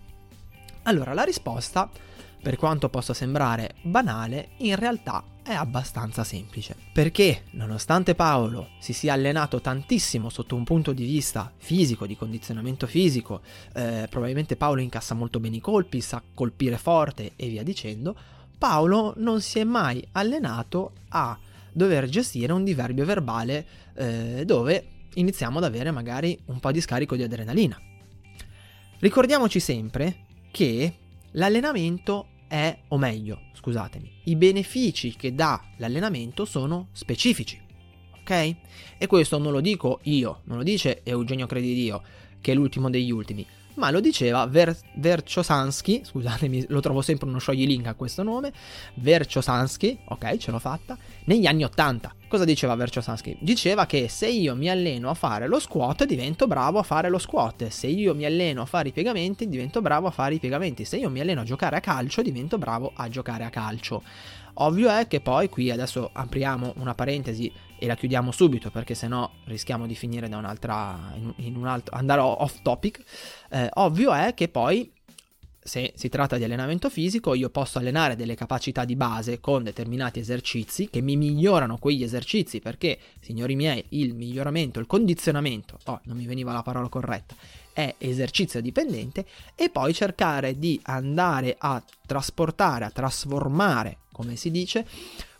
Allora, 0.83 1.13
la 1.13 1.23
risposta, 1.23 1.89
per 2.47 2.55
quanto 2.55 2.87
possa 2.87 3.13
sembrare 3.13 3.75
banale, 3.81 4.51
in 4.59 4.77
realtà 4.77 5.21
è 5.43 5.51
abbastanza 5.51 6.23
semplice. 6.23 6.77
Perché, 6.93 7.43
nonostante 7.51 8.15
Paolo 8.15 8.69
si 8.79 8.93
sia 8.93 9.11
allenato 9.11 9.59
tantissimo 9.59 10.29
sotto 10.29 10.55
un 10.55 10.63
punto 10.63 10.93
di 10.93 11.03
vista 11.03 11.51
fisico, 11.57 12.07
di 12.07 12.15
condizionamento 12.15 12.87
fisico, 12.87 13.41
eh, 13.73 14.07
probabilmente 14.09 14.55
Paolo 14.55 14.79
incassa 14.79 15.13
molto 15.13 15.41
bene 15.41 15.57
i 15.57 15.59
colpi, 15.59 15.99
sa 15.99 16.23
colpire 16.33 16.77
forte 16.77 17.33
e 17.35 17.49
via 17.49 17.63
dicendo, 17.63 18.15
Paolo 18.57 19.13
non 19.17 19.41
si 19.41 19.59
è 19.59 19.65
mai 19.65 20.01
allenato 20.13 20.93
a 21.09 21.37
dover 21.73 22.07
gestire 22.07 22.53
un 22.53 22.63
diverbio 22.63 23.03
verbale 23.03 23.65
eh, 23.93 24.43
dove 24.45 24.87
iniziamo 25.15 25.57
ad 25.57 25.65
avere 25.65 25.91
magari 25.91 26.39
un 26.45 26.61
po' 26.61 26.71
di 26.71 26.79
scarico 26.79 27.17
di 27.17 27.23
adrenalina. 27.23 27.77
Ricordiamoci 28.99 29.59
sempre 29.59 30.19
che 30.49 30.99
l'allenamento 31.31 32.27
è, 32.47 32.77
o 32.87 32.97
meglio, 32.97 33.41
scusatemi, 33.53 34.21
i 34.25 34.35
benefici 34.35 35.15
che 35.15 35.33
dà 35.33 35.61
l'allenamento 35.77 36.45
sono 36.45 36.87
specifici. 36.91 37.61
ok? 38.21 38.55
E 38.97 39.07
questo 39.07 39.37
non 39.37 39.51
lo 39.51 39.61
dico 39.61 39.99
io, 40.03 40.41
non 40.45 40.57
lo 40.57 40.63
dice 40.63 41.01
Eugenio 41.03 41.45
Credidio, 41.45 42.01
che 42.41 42.51
è 42.51 42.55
l'ultimo 42.55 42.89
degli 42.89 43.11
ultimi, 43.11 43.45
ma 43.77 43.91
lo 43.91 43.99
diceva 43.99 44.45
Ver- 44.45 44.77
Verciosansky, 44.95 46.01
scusatemi, 46.03 46.65
lo 46.69 46.79
trovo 46.79 47.01
sempre 47.01 47.27
uno 47.27 47.39
scioglilink 47.39 47.87
a 47.87 47.93
questo 47.93 48.23
nome, 48.23 48.51
Verciosansky, 48.95 49.99
ok, 50.05 50.37
ce 50.37 50.51
l'ho 50.51 50.59
fatta, 50.59 50.97
negli 51.25 51.45
anni 51.45 51.63
80. 51.63 52.13
Cosa 52.27 52.43
diceva 52.43 52.75
Verciosansky? 52.75 53.37
Diceva 53.39 53.85
che 53.85 54.09
se 54.09 54.27
io 54.27 54.55
mi 54.55 54.69
alleno 54.69 55.09
a 55.09 55.13
fare 55.13 55.47
lo 55.47 55.59
squat 55.59 56.03
divento 56.05 56.45
bravo 56.45 56.79
a 56.79 56.83
fare 56.83 57.09
lo 57.09 57.19
squat, 57.19 57.67
se 57.67 57.87
io 57.87 58.13
mi 58.13 58.25
alleno 58.25 58.61
a 58.61 58.65
fare 58.65 58.89
i 58.89 58.91
piegamenti 58.91 59.47
divento 59.47 59.81
bravo 59.81 60.07
a 60.07 60.11
fare 60.11 60.35
i 60.35 60.39
piegamenti, 60.39 60.83
se 60.83 60.97
io 60.97 61.09
mi 61.09 61.21
alleno 61.21 61.41
a 61.41 61.45
giocare 61.45 61.77
a 61.77 61.79
calcio 61.79 62.21
divento 62.21 62.57
bravo 62.57 62.91
a 62.95 63.07
giocare 63.07 63.45
a 63.45 63.49
calcio. 63.49 64.03
Ovvio 64.59 64.89
è 64.89 65.07
che 65.07 65.21
poi 65.21 65.49
qui 65.49 65.69
adesso 65.69 66.09
apriamo 66.11 66.73
una 66.77 66.95
parentesi 66.95 67.51
e 67.77 67.85
la 67.85 67.95
chiudiamo 67.95 68.31
subito 68.31 68.71
perché 68.71 68.95
sennò 68.95 69.29
rischiamo 69.45 69.85
di 69.85 69.93
finire 69.93 70.27
da 70.27 70.37
un'altra 70.37 71.13
in, 71.15 71.33
in 71.37 71.55
un 71.55 71.67
altro 71.67 71.95
andare 71.95 72.21
off 72.21 72.61
topic. 72.61 73.03
Eh, 73.49 73.69
ovvio 73.73 74.13
è 74.13 74.33
che 74.33 74.47
poi 74.47 74.91
se 75.67 75.91
si 75.95 76.07
tratta 76.07 76.37
di 76.37 76.45
allenamento 76.45 76.89
fisico, 76.89 77.33
io 77.33 77.49
posso 77.49 77.77
allenare 77.77 78.15
delle 78.15 78.35
capacità 78.35 78.85
di 78.85 78.95
base 78.95 79.41
con 79.41 79.63
determinati 79.63 80.19
esercizi 80.19 80.89
che 80.89 81.01
mi 81.01 81.17
migliorano 81.17 81.77
quegli 81.77 82.03
esercizi 82.03 82.59
perché, 82.61 82.97
signori 83.19 83.55
miei, 83.55 83.83
il 83.89 84.15
miglioramento, 84.15 84.79
il 84.79 84.87
condizionamento, 84.87 85.77
oh, 85.85 85.99
non 86.05 86.15
mi 86.15 86.25
veniva 86.25 86.53
la 86.53 86.63
parola 86.63 86.87
corretta, 86.87 87.35
è 87.73 87.95
esercizio 87.97 88.61
dipendente 88.61 89.25
e 89.55 89.69
poi 89.69 89.93
cercare 89.93 90.57
di 90.57 90.79
andare 90.83 91.55
a 91.59 91.83
trasportare, 92.05 92.85
a 92.85 92.89
trasformare, 92.89 93.97
come 94.13 94.37
si 94.37 94.49
dice, 94.49 94.87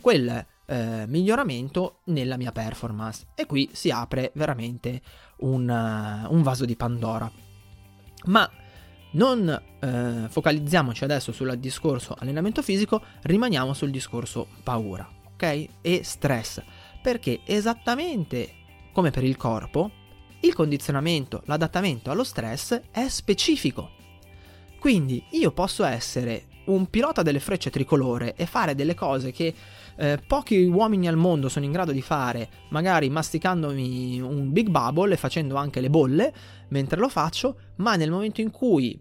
quel 0.01 0.45
eh, 0.65 1.05
miglioramento 1.07 1.99
nella 2.05 2.35
mia 2.35 2.51
performance. 2.51 3.27
E 3.33 3.45
qui 3.45 3.69
si 3.71 3.89
apre 3.89 4.31
veramente 4.35 5.01
un, 5.37 5.67
uh, 5.69 6.33
un 6.33 6.41
vaso 6.41 6.65
di 6.65 6.75
Pandora. 6.75 7.31
Ma 8.25 8.49
non 9.11 9.49
eh, 9.79 10.27
focalizziamoci 10.29 11.03
adesso 11.03 11.31
sul 11.31 11.57
discorso 11.57 12.15
allenamento 12.17 12.61
fisico, 12.61 13.01
rimaniamo 13.23 13.73
sul 13.73 13.91
discorso 13.91 14.47
paura, 14.63 15.07
ok? 15.33 15.67
E 15.81 16.01
stress, 16.03 16.61
perché 17.01 17.41
esattamente 17.45 18.51
come 18.91 19.11
per 19.11 19.23
il 19.23 19.37
corpo, 19.37 19.91
il 20.39 20.55
condizionamento, 20.55 21.43
l'adattamento 21.45 22.09
allo 22.09 22.23
stress 22.23 22.81
è 22.89 23.07
specifico. 23.09 23.91
Quindi 24.79 25.23
io 25.31 25.51
posso 25.51 25.83
essere 25.83 26.45
un 26.65 26.87
pilota 26.89 27.21
delle 27.21 27.39
frecce 27.39 27.69
tricolore 27.69 28.33
e 28.35 28.45
fare 28.45 28.73
delle 28.75 28.95
cose 28.95 29.31
che 29.31 29.53
eh, 29.95 30.19
pochi 30.25 30.63
uomini 30.63 31.07
al 31.07 31.15
mondo 31.15 31.49
sono 31.49 31.65
in 31.65 31.71
grado 31.71 31.91
di 31.91 32.01
fare, 32.01 32.49
magari 32.69 33.09
masticandomi 33.09 34.19
un 34.19 34.51
big 34.51 34.69
bubble 34.69 35.13
e 35.13 35.17
facendo 35.17 35.55
anche 35.55 35.79
le 35.79 35.89
bolle 35.89 36.33
mentre 36.69 36.99
lo 36.99 37.09
faccio, 37.09 37.57
ma 37.77 37.95
nel 37.95 38.11
momento 38.11 38.41
in 38.41 38.51
cui 38.51 38.99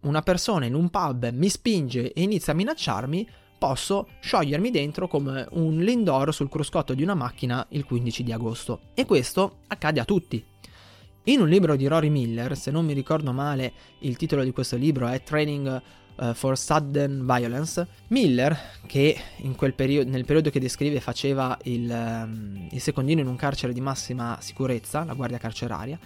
una 0.00 0.22
persona 0.22 0.66
in 0.66 0.74
un 0.74 0.88
pub 0.88 1.30
mi 1.32 1.48
spinge 1.48 2.12
e 2.12 2.22
inizia 2.22 2.52
a 2.52 2.56
minacciarmi, 2.56 3.28
posso 3.58 4.08
sciogliermi 4.20 4.70
dentro 4.70 5.08
come 5.08 5.46
un 5.52 5.78
lindoro 5.78 6.30
sul 6.30 6.48
cruscotto 6.48 6.94
di 6.94 7.02
una 7.02 7.14
macchina 7.14 7.66
il 7.70 7.84
15 7.84 8.22
di 8.22 8.32
agosto. 8.32 8.80
E 8.94 9.04
questo 9.04 9.58
accade 9.68 10.00
a 10.00 10.04
tutti. 10.04 10.44
In 11.24 11.40
un 11.40 11.48
libro 11.48 11.74
di 11.74 11.88
Rory 11.88 12.08
Miller, 12.08 12.56
se 12.56 12.70
non 12.70 12.84
mi 12.84 12.92
ricordo 12.92 13.32
male, 13.32 13.72
il 14.00 14.16
titolo 14.16 14.44
di 14.44 14.52
questo 14.52 14.76
libro 14.76 15.08
è 15.08 15.22
Training 15.24 15.82
uh, 16.16 16.34
for 16.34 16.56
Sudden 16.56 17.26
Violence, 17.26 17.84
Miller, 18.08 18.56
che 18.86 19.18
periodo, 19.74 20.08
nel 20.08 20.24
periodo 20.24 20.50
che 20.50 20.60
descrive 20.60 21.00
faceva 21.00 21.58
il, 21.64 21.90
um, 21.90 22.68
il 22.70 22.80
secondino 22.80 23.20
in 23.20 23.26
un 23.26 23.34
carcere 23.34 23.72
di 23.72 23.80
massima 23.80 24.38
sicurezza, 24.40 25.02
la 25.02 25.14
guardia 25.14 25.38
carceraria, 25.38 25.98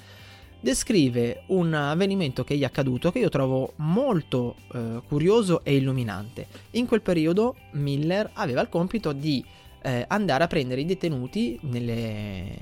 descrive 0.60 1.42
un 1.46 1.72
avvenimento 1.72 2.44
che 2.44 2.56
gli 2.56 2.62
è 2.62 2.66
accaduto 2.66 3.10
che 3.10 3.18
io 3.18 3.28
trovo 3.28 3.72
molto 3.76 4.56
eh, 4.72 5.00
curioso 5.08 5.64
e 5.64 5.76
illuminante. 5.76 6.46
In 6.72 6.86
quel 6.86 7.00
periodo 7.00 7.56
Miller 7.72 8.30
aveva 8.34 8.60
il 8.60 8.68
compito 8.68 9.12
di 9.12 9.44
eh, 9.82 10.04
andare 10.08 10.44
a 10.44 10.46
prendere 10.46 10.82
i 10.82 10.84
detenuti 10.84 11.58
nelle, 11.62 12.54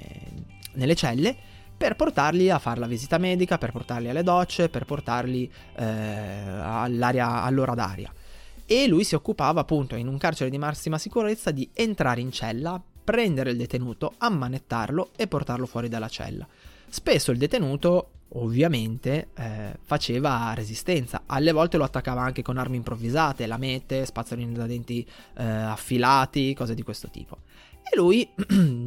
nelle 0.75 0.95
celle 0.95 1.37
per 1.77 1.95
portarli 1.95 2.51
a 2.51 2.59
fare 2.59 2.81
la 2.81 2.87
visita 2.87 3.19
medica, 3.19 3.57
per 3.57 3.71
portarli 3.71 4.09
alle 4.09 4.25
docce, 4.25 4.69
per 4.69 4.85
portarli 4.85 5.51
eh, 5.77 5.85
all'ora 5.85 7.75
d'aria. 7.75 8.13
E 8.67 8.87
lui 8.89 9.05
si 9.05 9.15
occupava 9.15 9.61
appunto 9.61 9.95
in 9.95 10.09
un 10.09 10.19
carcere 10.19 10.51
di 10.51 10.59
massima 10.59 10.99
sicurezza 10.99 11.53
di 11.53 11.71
entrare 11.73 12.21
in 12.21 12.33
cella, 12.33 12.83
prendere 13.05 13.53
il 13.53 13.57
detenuto, 13.57 14.15
ammanettarlo 14.19 15.11
e 15.17 15.29
portarlo 15.29 15.67
fuori 15.67 15.89
dalla 15.89 16.09
cella. 16.09 16.47
Spesso 16.89 17.31
il 17.31 17.39
detenuto 17.39 18.11
ovviamente 18.33 19.29
eh, 19.35 19.79
faceva 19.83 20.53
resistenza, 20.55 21.23
alle 21.27 21.53
volte 21.53 21.77
lo 21.77 21.85
attaccava 21.85 22.23
anche 22.23 22.43
con 22.43 22.59
armi 22.59 22.77
improvvisate, 22.77 23.47
lamette, 23.47 24.05
spazzolini 24.05 24.53
da 24.53 24.67
denti 24.67 25.07
eh, 25.37 25.45
affilati, 25.45 26.55
cose 26.55 26.75
di 26.75 26.83
questo 26.83 27.09
tipo. 27.09 27.39
E 27.91 27.97
lui 27.97 28.29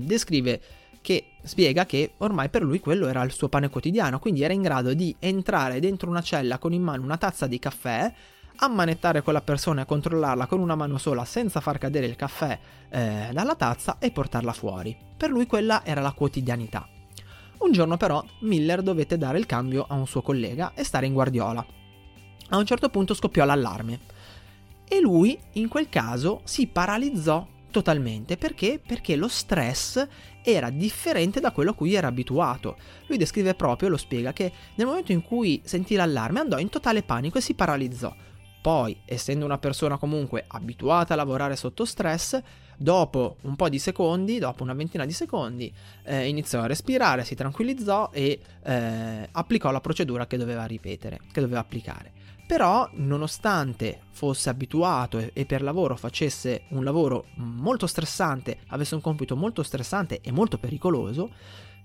descrive 0.05 0.61
che 1.01 1.31
spiega 1.41 1.85
che 1.85 2.13
ormai 2.17 2.49
per 2.49 2.61
lui 2.61 2.79
quello 2.79 3.07
era 3.07 3.23
il 3.23 3.31
suo 3.31 3.49
pane 3.49 3.69
quotidiano, 3.69 4.19
quindi 4.19 4.43
era 4.43 4.53
in 4.53 4.61
grado 4.61 4.93
di 4.93 5.15
entrare 5.19 5.79
dentro 5.79 6.09
una 6.09 6.21
cella 6.21 6.59
con 6.59 6.73
in 6.73 6.83
mano 6.83 7.03
una 7.03 7.17
tazza 7.17 7.47
di 7.47 7.57
caffè, 7.57 8.13
ammanettare 8.57 9.23
quella 9.23 9.41
persona 9.41 9.81
e 9.81 9.85
controllarla 9.85 10.45
con 10.45 10.59
una 10.59 10.75
mano 10.75 10.99
sola 10.99 11.25
senza 11.25 11.59
far 11.61 11.79
cadere 11.79 12.05
il 12.05 12.15
caffè 12.15 12.59
eh, 12.89 13.29
dalla 13.31 13.55
tazza 13.55 13.97
e 13.97 14.11
portarla 14.11 14.53
fuori. 14.53 14.95
Per 15.17 15.31
lui 15.31 15.47
quella 15.47 15.83
era 15.83 16.01
la 16.01 16.11
quotidianità. 16.11 16.90
Un 17.61 17.71
giorno 17.71 17.95
però 17.95 18.23
Miller 18.41 18.81
dovette 18.81 19.17
dare 19.17 19.37
il 19.37 19.45
cambio 19.45 19.85
a 19.87 19.93
un 19.93 20.07
suo 20.07 20.21
collega 20.21 20.73
e 20.73 20.83
stare 20.83 21.05
in 21.05 21.13
guardiola. 21.13 21.65
A 22.49 22.57
un 22.57 22.65
certo 22.65 22.89
punto 22.89 23.13
scoppiò 23.13 23.45
l'allarme 23.45 23.99
e 24.87 24.99
lui 24.99 25.39
in 25.53 25.69
quel 25.69 25.87
caso 25.87 26.41
si 26.43 26.67
paralizzò 26.67 27.47
totalmente 27.69 28.35
perché? 28.35 28.81
Perché 28.85 29.15
lo 29.15 29.27
stress 29.29 30.05
era 30.43 30.69
differente 30.69 31.39
da 31.39 31.51
quello 31.51 31.71
a 31.71 31.75
cui 31.75 31.93
era 31.93 32.07
abituato. 32.07 32.77
Lui 33.07 33.17
descrive 33.17 33.53
proprio, 33.53 33.89
lo 33.89 33.97
spiega, 33.97 34.33
che 34.33 34.51
nel 34.75 34.87
momento 34.87 35.11
in 35.13 35.21
cui 35.21 35.61
sentì 35.63 35.95
l'allarme 35.95 36.41
andò 36.41 36.57
in 36.57 36.69
totale 36.69 37.03
panico 37.03 37.37
e 37.37 37.41
si 37.41 37.53
paralizzò. 37.53 38.13
Poi, 38.61 38.99
essendo 39.05 39.45
una 39.45 39.57
persona 39.57 39.97
comunque 39.97 40.43
abituata 40.47 41.13
a 41.13 41.17
lavorare 41.17 41.55
sotto 41.55 41.85
stress, 41.85 42.41
dopo 42.77 43.37
un 43.41 43.55
po' 43.55 43.69
di 43.69 43.79
secondi, 43.79 44.39
dopo 44.39 44.63
una 44.63 44.73
ventina 44.73 45.05
di 45.05 45.13
secondi, 45.13 45.71
eh, 46.03 46.27
iniziò 46.27 46.61
a 46.61 46.67
respirare, 46.67 47.23
si 47.23 47.35
tranquillizzò 47.35 48.09
e 48.11 48.39
eh, 48.63 49.29
applicò 49.31 49.71
la 49.71 49.81
procedura 49.81 50.27
che 50.27 50.37
doveva 50.37 50.65
ripetere, 50.65 51.19
che 51.31 51.41
doveva 51.41 51.59
applicare. 51.59 52.11
Però, 52.47 52.89
nonostante 52.93 54.01
fosse 54.11 54.49
abituato 54.49 55.17
e, 55.17 55.31
e 55.33 55.45
per 55.45 55.61
lavoro 55.61 55.95
facesse 55.95 56.63
un 56.69 56.83
lavoro 56.83 57.27
molto 57.35 57.87
stressante, 57.87 58.59
avesse 58.67 58.95
un 58.95 59.01
compito 59.01 59.35
molto 59.35 59.63
stressante 59.63 60.19
e 60.21 60.31
molto 60.31 60.57
pericoloso, 60.57 61.31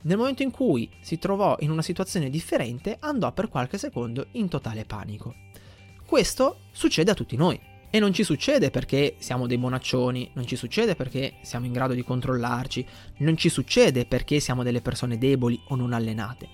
nel 0.02 0.16
momento 0.16 0.42
in 0.42 0.50
cui 0.50 0.90
si 1.00 1.18
trovò 1.18 1.56
in 1.60 1.70
una 1.70 1.82
situazione 1.82 2.30
differente, 2.30 2.96
andò 3.00 3.32
per 3.32 3.48
qualche 3.48 3.78
secondo 3.78 4.26
in 4.32 4.48
totale 4.48 4.84
panico. 4.84 5.34
Questo 6.04 6.60
succede 6.70 7.10
a 7.10 7.14
tutti 7.14 7.36
noi. 7.36 7.60
E 7.96 7.98
non 7.98 8.12
ci 8.12 8.24
succede 8.24 8.70
perché 8.70 9.14
siamo 9.20 9.46
dei 9.46 9.56
bonaccioni, 9.56 10.32
non 10.34 10.46
ci 10.46 10.54
succede 10.54 10.94
perché 10.94 11.36
siamo 11.40 11.64
in 11.64 11.72
grado 11.72 11.94
di 11.94 12.04
controllarci, 12.04 12.86
non 13.20 13.38
ci 13.38 13.48
succede 13.48 14.04
perché 14.04 14.38
siamo 14.38 14.62
delle 14.62 14.82
persone 14.82 15.16
deboli 15.16 15.58
o 15.68 15.76
non 15.76 15.94
allenate, 15.94 16.46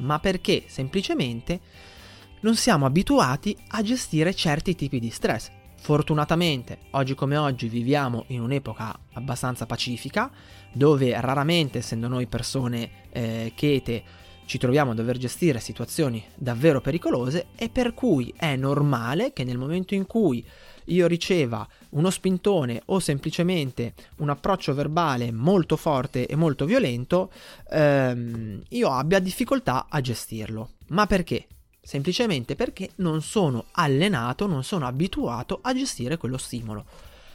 ma 0.00 0.18
perché 0.18 0.64
semplicemente 0.66 1.58
non 2.40 2.54
siamo 2.54 2.84
abituati 2.84 3.56
a 3.68 3.80
gestire 3.80 4.34
certi 4.34 4.74
tipi 4.74 4.98
di 4.98 5.08
stress. 5.08 5.50
Fortunatamente, 5.78 6.80
oggi 6.90 7.14
come 7.14 7.38
oggi 7.38 7.68
viviamo 7.68 8.24
in 8.26 8.42
un'epoca 8.42 8.94
abbastanza 9.14 9.64
pacifica, 9.64 10.30
dove 10.70 11.18
raramente, 11.18 11.78
essendo 11.78 12.08
noi 12.08 12.26
persone 12.26 12.90
eh, 13.08 13.52
chete, 13.54 14.02
ci 14.44 14.58
troviamo 14.58 14.90
a 14.90 14.94
dover 14.94 15.16
gestire 15.16 15.60
situazioni 15.60 16.22
davvero 16.34 16.82
pericolose 16.82 17.46
e 17.56 17.70
per 17.70 17.94
cui 17.94 18.34
è 18.36 18.56
normale 18.56 19.32
che 19.32 19.44
nel 19.44 19.56
momento 19.56 19.94
in 19.94 20.06
cui 20.06 20.44
io 20.86 21.06
riceva 21.06 21.66
uno 21.90 22.10
spintone 22.10 22.82
o 22.86 22.98
semplicemente 22.98 23.94
un 24.16 24.30
approccio 24.30 24.74
verbale 24.74 25.32
molto 25.32 25.76
forte 25.76 26.26
e 26.26 26.36
molto 26.36 26.64
violento, 26.64 27.30
ehm, 27.70 28.62
io 28.68 28.90
abbia 28.90 29.18
difficoltà 29.18 29.86
a 29.88 30.00
gestirlo. 30.00 30.70
Ma 30.88 31.06
perché? 31.06 31.46
semplicemente 31.82 32.54
perché 32.54 32.90
non 32.96 33.22
sono 33.22 33.64
allenato, 33.72 34.46
non 34.46 34.62
sono 34.62 34.86
abituato 34.86 35.58
a 35.62 35.74
gestire 35.74 36.18
quello 36.18 36.38
stimolo. 36.38 36.84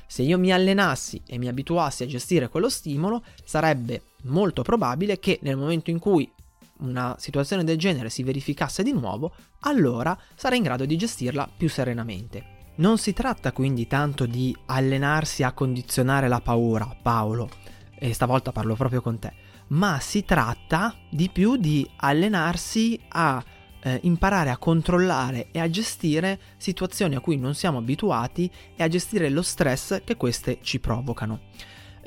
Se 0.08 0.22
io 0.22 0.38
mi 0.38 0.54
allenassi 0.54 1.22
e 1.26 1.38
mi 1.38 1.48
abituassi 1.48 2.04
a 2.04 2.08
gestire 2.08 2.48
quello 2.48 2.70
stimolo, 2.70 3.24
sarebbe 3.44 4.04
molto 4.24 4.62
probabile 4.62 5.20
che 5.20 5.40
nel 5.42 5.58
momento 5.58 5.90
in 5.90 6.00
cui 6.00 6.30
una 6.78 7.16
situazione 7.20 7.64
del 7.64 7.78
genere 7.78 8.10
si 8.10 8.24
verificasse 8.24 8.84
di 8.84 8.92
nuovo, 8.92 9.34
allora 9.62 10.18
sarei 10.36 10.60
in 10.60 10.64
grado 10.64 10.86
di 10.86 10.96
gestirla 10.96 11.50
più 11.58 11.70
serenamente. 11.70 12.55
Non 12.78 12.98
si 12.98 13.14
tratta 13.14 13.54
quindi 13.54 13.88
tanto 13.88 14.26
di 14.26 14.54
allenarsi 14.66 15.44
a 15.44 15.54
condizionare 15.54 16.28
la 16.28 16.42
paura, 16.42 16.94
Paolo, 17.02 17.50
e 17.98 18.14
stavolta 18.14 18.52
parlo 18.52 18.76
proprio 18.76 19.02
con 19.02 19.18
te, 19.18 19.32
ma 19.68 20.00
si 20.02 20.26
tratta 20.26 20.94
di 21.10 21.30
più 21.30 21.56
di 21.56 21.90
allenarsi 21.96 23.00
a 23.10 23.42
eh, 23.80 24.00
imparare 24.04 24.50
a 24.50 24.58
controllare 24.58 25.48
e 25.52 25.60
a 25.60 25.70
gestire 25.70 26.38
situazioni 26.58 27.16
a 27.16 27.22
cui 27.22 27.38
non 27.38 27.56
siamo 27.56 27.78
abituati 27.78 28.52
e 28.76 28.84
a 28.84 28.90
gestire 28.90 29.30
lo 29.30 29.42
stress 29.42 30.02
che 30.04 30.18
queste 30.18 30.58
ci 30.62 30.82
provocano. 30.82 31.44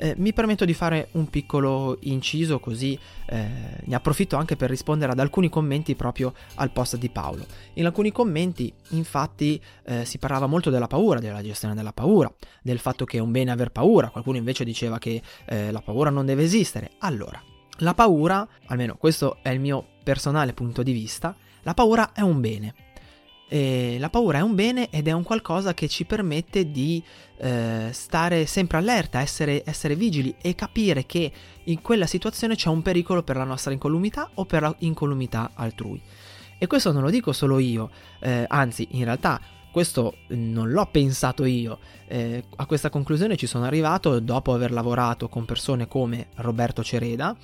Eh, 0.01 0.13
mi 0.17 0.31
permetto 0.31 0.63
di 0.63 0.73
fare 0.73 1.09
un 1.11 1.29
piccolo 1.29 1.97
inciso 2.03 2.61
così 2.61 2.97
eh, 3.25 3.47
ne 3.83 3.95
approfitto 3.95 4.37
anche 4.37 4.55
per 4.55 4.69
rispondere 4.69 5.11
ad 5.11 5.19
alcuni 5.19 5.49
commenti 5.49 5.93
proprio 5.93 6.33
al 6.55 6.71
post 6.71 6.95
di 6.95 7.09
Paolo. 7.09 7.45
In 7.73 7.85
alcuni 7.85 8.13
commenti 8.13 8.73
infatti 8.91 9.61
eh, 9.83 10.05
si 10.05 10.17
parlava 10.17 10.47
molto 10.47 10.69
della 10.69 10.87
paura, 10.87 11.19
della 11.19 11.43
gestione 11.43 11.75
della 11.75 11.91
paura, 11.91 12.33
del 12.61 12.79
fatto 12.79 13.03
che 13.03 13.17
è 13.17 13.21
un 13.21 13.31
bene 13.31 13.51
aver 13.51 13.71
paura, 13.71 14.09
qualcuno 14.09 14.37
invece 14.37 14.63
diceva 14.63 14.99
che 14.99 15.21
eh, 15.45 15.69
la 15.69 15.81
paura 15.81 16.09
non 16.09 16.25
deve 16.25 16.43
esistere. 16.43 16.91
Allora, 16.99 17.43
la 17.79 17.93
paura, 17.93 18.47
almeno 18.67 18.95
questo 18.95 19.39
è 19.41 19.49
il 19.49 19.59
mio 19.59 19.85
personale 20.01 20.53
punto 20.53 20.81
di 20.81 20.93
vista, 20.93 21.35
la 21.63 21.73
paura 21.73 22.13
è 22.13 22.21
un 22.21 22.39
bene. 22.39 22.73
E 23.51 23.97
la 23.99 24.09
paura 24.09 24.37
è 24.37 24.41
un 24.41 24.53
bene 24.53 24.89
ed 24.91 25.07
è 25.07 25.11
un 25.11 25.23
qualcosa 25.23 25.73
che 25.73 25.87
ci 25.87 26.05
permette 26.05 26.69
di 26.69 27.03
eh, 27.37 27.89
stare 27.91 28.45
sempre 28.45 28.77
allerta, 28.77 29.19
essere, 29.21 29.63
essere, 29.65 29.95
vigili 29.95 30.35
e 30.39 30.53
capire 30.53 31.07
che 31.07 31.31
in 31.63 31.81
quella 31.81 32.05
situazione 32.05 32.55
c'è 32.55 32.69
un 32.69 32.83
pericolo 32.83 33.23
per 33.23 33.37
la 33.37 33.43
nostra 33.43 33.73
incolumità 33.73 34.29
o 34.35 34.45
per 34.45 34.75
l'incolumità 34.77 35.51
altrui. 35.55 35.99
E 36.59 36.67
questo 36.67 36.91
non 36.91 37.01
lo 37.01 37.09
dico 37.09 37.31
solo 37.31 37.57
io, 37.57 37.89
eh, 38.19 38.45
anzi 38.47 38.87
in 38.91 39.03
realtà 39.05 39.41
questo 39.71 40.17
non 40.27 40.69
l'ho 40.71 40.87
pensato 40.91 41.45
io, 41.45 41.79
eh, 42.07 42.43
a 42.55 42.65
questa 42.65 42.89
conclusione 42.89 43.35
ci 43.35 43.47
sono 43.47 43.65
arrivato 43.65 44.19
dopo 44.19 44.53
aver 44.53 44.71
lavorato 44.71 45.27
con 45.29 45.45
persone 45.45 45.87
come 45.87 46.27
Roberto 46.35 46.83
Cereda, 46.83 47.35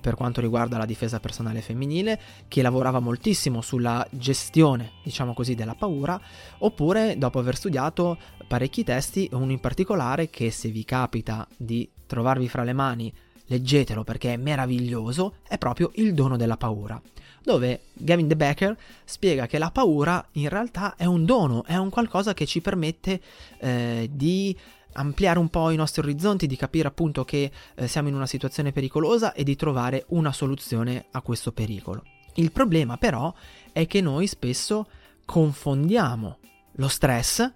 per 0.00 0.14
quanto 0.14 0.40
riguarda 0.40 0.78
la 0.78 0.84
difesa 0.84 1.20
personale 1.20 1.60
femminile, 1.60 2.20
che 2.48 2.62
lavorava 2.62 3.00
moltissimo 3.00 3.60
sulla 3.60 4.06
gestione, 4.10 4.92
diciamo 5.02 5.34
così, 5.34 5.54
della 5.54 5.74
paura, 5.74 6.20
oppure 6.58 7.16
dopo 7.18 7.38
aver 7.38 7.56
studiato 7.56 8.18
parecchi 8.46 8.84
testi, 8.84 9.28
uno 9.32 9.52
in 9.52 9.60
particolare 9.60 10.28
che 10.28 10.50
se 10.50 10.68
vi 10.68 10.84
capita 10.84 11.46
di 11.56 11.88
trovarvi 12.06 12.48
fra 12.48 12.64
le 12.64 12.72
mani, 12.72 13.12
leggetelo 13.46 14.04
perché 14.04 14.34
è 14.34 14.36
meraviglioso, 14.36 15.36
è 15.46 15.58
proprio 15.58 15.90
Il 15.94 16.14
dono 16.14 16.36
della 16.36 16.56
paura, 16.56 17.00
dove 17.42 17.82
Gavin 17.92 18.28
De 18.28 18.36
Becker 18.36 18.76
spiega 19.04 19.46
che 19.46 19.58
la 19.58 19.70
paura 19.70 20.24
in 20.32 20.48
realtà 20.48 20.96
è 20.96 21.04
un 21.04 21.24
dono, 21.24 21.64
è 21.64 21.76
un 21.76 21.90
qualcosa 21.90 22.34
che 22.34 22.46
ci 22.46 22.60
permette 22.60 23.20
eh, 23.58 24.08
di 24.12 24.56
ampliare 24.94 25.38
un 25.38 25.48
po' 25.48 25.70
i 25.70 25.76
nostri 25.76 26.02
orizzonti, 26.02 26.46
di 26.46 26.56
capire 26.56 26.88
appunto 26.88 27.24
che 27.24 27.50
eh, 27.74 27.88
siamo 27.88 28.08
in 28.08 28.14
una 28.14 28.26
situazione 28.26 28.72
pericolosa 28.72 29.32
e 29.32 29.44
di 29.44 29.56
trovare 29.56 30.04
una 30.08 30.32
soluzione 30.32 31.06
a 31.10 31.20
questo 31.20 31.52
pericolo. 31.52 32.04
Il 32.34 32.52
problema 32.52 32.96
però 32.96 33.32
è 33.72 33.86
che 33.86 34.00
noi 34.00 34.26
spesso 34.26 34.86
confondiamo 35.24 36.38
lo 36.76 36.88
stress 36.88 37.52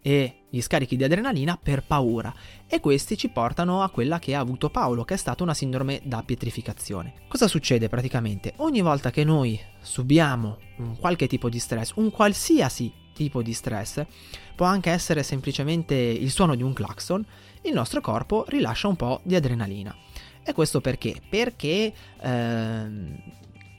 e 0.00 0.44
gli 0.48 0.60
scarichi 0.60 0.96
di 0.96 1.04
adrenalina 1.04 1.58
per 1.60 1.82
paura 1.84 2.32
e 2.66 2.80
questi 2.80 3.16
ci 3.16 3.28
portano 3.28 3.82
a 3.82 3.90
quella 3.90 4.18
che 4.18 4.34
ha 4.34 4.40
avuto 4.40 4.70
Paolo, 4.70 5.04
che 5.04 5.14
è 5.14 5.18
stata 5.18 5.42
una 5.42 5.54
sindrome 5.54 6.00
da 6.04 6.22
pietrificazione. 6.22 7.14
Cosa 7.28 7.48
succede 7.48 7.88
praticamente? 7.88 8.54
Ogni 8.56 8.80
volta 8.80 9.10
che 9.10 9.24
noi 9.24 9.58
subiamo 9.80 10.58
un 10.78 10.96
qualche 10.98 11.26
tipo 11.26 11.48
di 11.48 11.58
stress, 11.58 11.92
un 11.96 12.10
qualsiasi 12.10 12.92
tipo 13.18 13.42
di 13.42 13.52
stress, 13.52 14.04
può 14.54 14.64
anche 14.64 14.90
essere 14.90 15.24
semplicemente 15.24 15.96
il 15.96 16.30
suono 16.30 16.54
di 16.54 16.62
un 16.62 16.72
clacson, 16.72 17.24
il 17.62 17.72
nostro 17.72 18.00
corpo 18.00 18.44
rilascia 18.46 18.86
un 18.86 18.94
po' 18.94 19.20
di 19.24 19.34
adrenalina. 19.34 19.94
E 20.44 20.52
questo 20.52 20.80
perché? 20.80 21.20
Perché 21.28 21.92
ehm, 22.20 23.22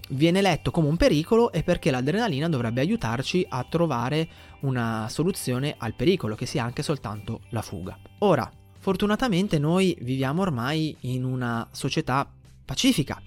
viene 0.10 0.42
letto 0.42 0.72
come 0.72 0.90
un 0.90 0.98
pericolo 0.98 1.54
e 1.54 1.64
perché 1.64 1.90
l'adrenalina 1.90 2.50
dovrebbe 2.50 2.82
aiutarci 2.82 3.46
a 3.48 3.66
trovare 3.68 4.28
una 4.62 5.08
soluzione 5.10 5.76
al 5.78 5.96
pericolo, 5.96 6.36
che 6.36 6.46
sia 6.46 6.66
anche 6.66 6.84
soltanto 6.84 7.42
la 7.52 7.62
fuga. 7.62 7.98
Ora, 8.20 8.52
fortunatamente 8.78 9.58
noi 9.58 9.98
viviamo 10.02 10.42
ormai 10.42 10.96
in 11.02 11.24
una 11.24 11.66
società 11.72 12.30
pacifica, 12.66 13.22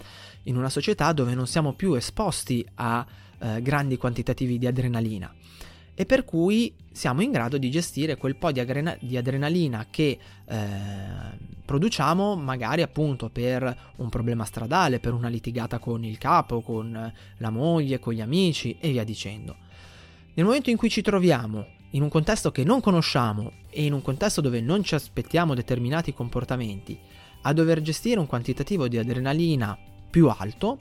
in 0.45 0.57
una 0.59 0.69
società 0.69 1.13
dove 1.13 1.35
non 1.35 1.47
siamo 1.47 1.73
più 1.73 1.95
esposti 1.95 2.65
a 2.75 3.05
eh, 3.39 3.63
grandi 3.63 3.97
quantitativi 3.97 4.59
di 4.59 4.67
adrenalina 4.67 5.35
e 5.95 6.07
per 6.07 6.25
cui 6.25 6.75
siamo 6.91 7.23
in 7.23 7.31
grado 7.31 7.59
di 7.59 7.71
gestire 7.71 8.17
quel 8.17 8.37
po' 8.37 8.53
di, 8.53 8.61
adrena- 8.61 8.97
di 9.01 9.17
adrenalina 9.17 9.87
che 9.91 10.19
eh, 10.47 10.57
produciamo 11.65 12.37
magari 12.37 12.83
appunto 12.83 13.29
per 13.31 13.93
un 13.97 14.09
problema 14.09 14.45
stradale, 14.45 15.01
per 15.01 15.13
una 15.13 15.29
litigata 15.29 15.79
con 15.79 16.05
il 16.05 16.19
capo, 16.19 16.61
con 16.61 17.13
la 17.37 17.51
moglie, 17.51 17.99
con 17.99 18.13
gli 18.13 18.21
amici 18.21 18.77
e 18.81 18.91
via 18.91 19.05
dicendo. 19.05 19.57
Nel 20.35 20.47
momento 20.47 20.71
in 20.71 20.77
cui 20.77 20.89
ci 20.89 21.03
troviamo 21.03 21.67
in 21.91 22.03
un 22.03 22.09
contesto 22.09 22.51
che 22.51 22.65
non 22.65 22.81
conosciamo 22.81 23.53
e 23.69 23.85
in 23.85 23.93
un 23.93 24.03
contesto 24.03 24.41
dove 24.41 24.61
non 24.61 24.83
ci 24.83 24.95
aspettiamo 24.95 25.55
determinati 25.55 26.15
comportamenti, 26.15 26.99
a 27.43 27.53
dover 27.53 27.81
gestire 27.83 28.21
un 28.21 28.27
quantitativo 28.27 28.89
di 28.89 28.99
adrenalina 28.99 29.77
più 30.11 30.29
alto, 30.29 30.79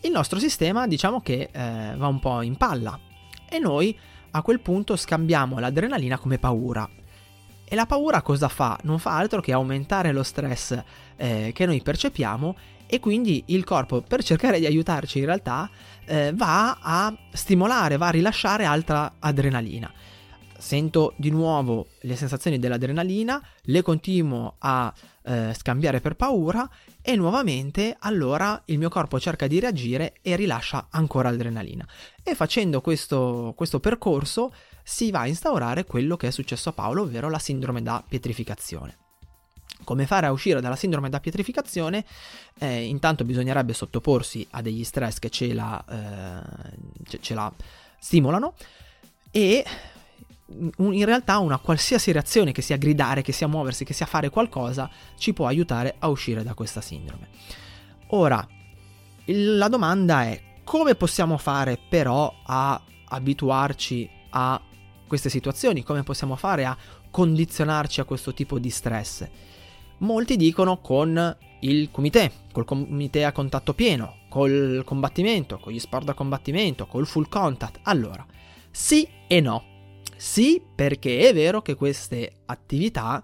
il 0.00 0.10
nostro 0.10 0.38
sistema 0.38 0.86
diciamo 0.86 1.20
che 1.20 1.48
eh, 1.50 1.94
va 1.96 2.06
un 2.06 2.20
po' 2.20 2.42
in 2.42 2.56
palla 2.56 2.98
e 3.48 3.58
noi 3.58 3.96
a 4.36 4.42
quel 4.42 4.60
punto 4.60 4.96
scambiamo 4.96 5.58
l'adrenalina 5.58 6.18
come 6.18 6.38
paura. 6.38 6.88
E 7.66 7.74
la 7.76 7.86
paura 7.86 8.20
cosa 8.20 8.48
fa? 8.48 8.78
Non 8.82 8.98
fa 8.98 9.16
altro 9.16 9.40
che 9.40 9.52
aumentare 9.52 10.12
lo 10.12 10.22
stress 10.22 10.76
eh, 11.16 11.52
che 11.54 11.66
noi 11.66 11.80
percepiamo 11.80 12.56
e 12.86 13.00
quindi 13.00 13.44
il 13.46 13.64
corpo 13.64 14.02
per 14.02 14.22
cercare 14.22 14.58
di 14.58 14.66
aiutarci 14.66 15.18
in 15.18 15.24
realtà 15.24 15.70
eh, 16.04 16.32
va 16.34 16.78
a 16.80 17.16
stimolare, 17.32 17.96
va 17.96 18.08
a 18.08 18.10
rilasciare 18.10 18.64
altra 18.64 19.14
adrenalina. 19.18 19.90
Sento 20.58 21.14
di 21.16 21.30
nuovo 21.30 21.86
le 22.00 22.16
sensazioni 22.16 22.58
dell'adrenalina, 22.58 23.40
le 23.62 23.82
continuo 23.82 24.56
a 24.58 24.92
eh, 25.24 25.54
scambiare 25.54 26.00
per 26.00 26.16
paura 26.16 26.68
e 27.00 27.16
nuovamente 27.16 27.96
allora 28.00 28.60
il 28.66 28.78
mio 28.78 28.88
corpo 28.88 29.18
cerca 29.18 29.46
di 29.46 29.58
reagire 29.58 30.16
e 30.22 30.36
rilascia 30.36 30.88
ancora 30.90 31.30
adrenalina. 31.30 31.86
E 32.22 32.34
facendo 32.34 32.80
questo, 32.80 33.52
questo 33.56 33.80
percorso 33.80 34.52
si 34.82 35.10
va 35.10 35.20
a 35.20 35.26
instaurare 35.26 35.84
quello 35.84 36.16
che 36.16 36.28
è 36.28 36.30
successo 36.30 36.68
a 36.68 36.72
Paolo, 36.72 37.02
ovvero 37.02 37.30
la 37.30 37.38
sindrome 37.38 37.82
da 37.82 38.04
pietrificazione. 38.06 38.98
Come 39.82 40.06
fare 40.06 40.26
a 40.26 40.32
uscire 40.32 40.60
dalla 40.60 40.76
sindrome 40.76 41.10
da 41.10 41.20
pietrificazione? 41.20 42.04
Eh, 42.58 42.84
intanto 42.84 43.24
bisognerebbe 43.24 43.72
sottoporsi 43.72 44.46
a 44.50 44.62
degli 44.62 44.84
stress 44.84 45.18
che 45.18 45.30
ce 45.30 45.52
la, 45.52 45.84
eh, 45.88 46.76
ce, 47.06 47.18
ce 47.20 47.34
la 47.34 47.52
stimolano 47.98 48.54
e 49.30 49.64
in 50.46 51.04
realtà 51.04 51.38
una 51.38 51.58
qualsiasi 51.58 52.12
reazione, 52.12 52.52
che 52.52 52.62
sia 52.62 52.76
gridare, 52.76 53.22
che 53.22 53.32
sia 53.32 53.48
muoversi, 53.48 53.84
che 53.84 53.94
sia 53.94 54.06
fare 54.06 54.28
qualcosa, 54.28 54.90
ci 55.16 55.32
può 55.32 55.46
aiutare 55.46 55.96
a 55.98 56.08
uscire 56.08 56.42
da 56.42 56.54
questa 56.54 56.80
sindrome. 56.80 57.28
Ora, 58.08 58.46
la 59.26 59.68
domanda 59.68 60.24
è 60.24 60.40
come 60.64 60.94
possiamo 60.94 61.38
fare 61.38 61.78
però 61.88 62.32
a 62.44 62.80
abituarci 63.06 64.10
a 64.30 64.60
queste 65.06 65.28
situazioni, 65.28 65.82
come 65.82 66.02
possiamo 66.02 66.36
fare 66.36 66.64
a 66.64 66.76
condizionarci 67.10 68.00
a 68.00 68.04
questo 68.04 68.34
tipo 68.34 68.58
di 68.58 68.70
stress? 68.70 69.26
Molti 69.98 70.36
dicono 70.36 70.78
con 70.78 71.36
il 71.60 71.90
comité, 71.90 72.30
col 72.52 72.64
comité 72.64 73.24
a 73.24 73.32
contatto 73.32 73.72
pieno, 73.72 74.16
col 74.28 74.82
combattimento, 74.84 75.58
con 75.58 75.72
gli 75.72 75.78
sport 75.78 76.04
da 76.04 76.14
combattimento, 76.14 76.86
col 76.86 77.06
full 77.06 77.28
contact. 77.28 77.80
Allora, 77.84 78.26
sì 78.70 79.08
e 79.26 79.40
no. 79.40 79.72
Sì, 80.16 80.62
perché 80.74 81.28
è 81.28 81.34
vero 81.34 81.62
che 81.62 81.74
queste 81.74 82.32
attività 82.46 83.22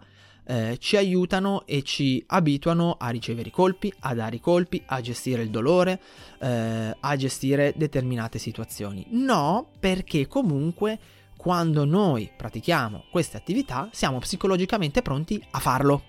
eh, 0.50 0.76
ci 0.78 0.96
aiutano 0.96 1.64
e 1.64 1.82
ci 1.82 2.22
abituano 2.26 2.96
a 2.98 3.08
ricevere 3.10 3.48
i 3.48 3.52
colpi, 3.52 3.92
a 4.00 4.14
dare 4.14 4.36
i 4.36 4.40
colpi, 4.40 4.82
a 4.86 5.00
gestire 5.00 5.42
il 5.42 5.50
dolore, 5.50 6.00
eh, 6.40 6.96
a 6.98 7.16
gestire 7.16 7.72
determinate 7.76 8.38
situazioni. 8.38 9.06
No, 9.10 9.70
perché 9.78 10.26
comunque 10.26 10.98
quando 11.36 11.84
noi 11.84 12.30
pratichiamo 12.36 13.04
queste 13.10 13.36
attività 13.36 13.88
siamo 13.92 14.18
psicologicamente 14.18 15.02
pronti 15.02 15.42
a 15.52 15.58
farlo. 15.60 16.02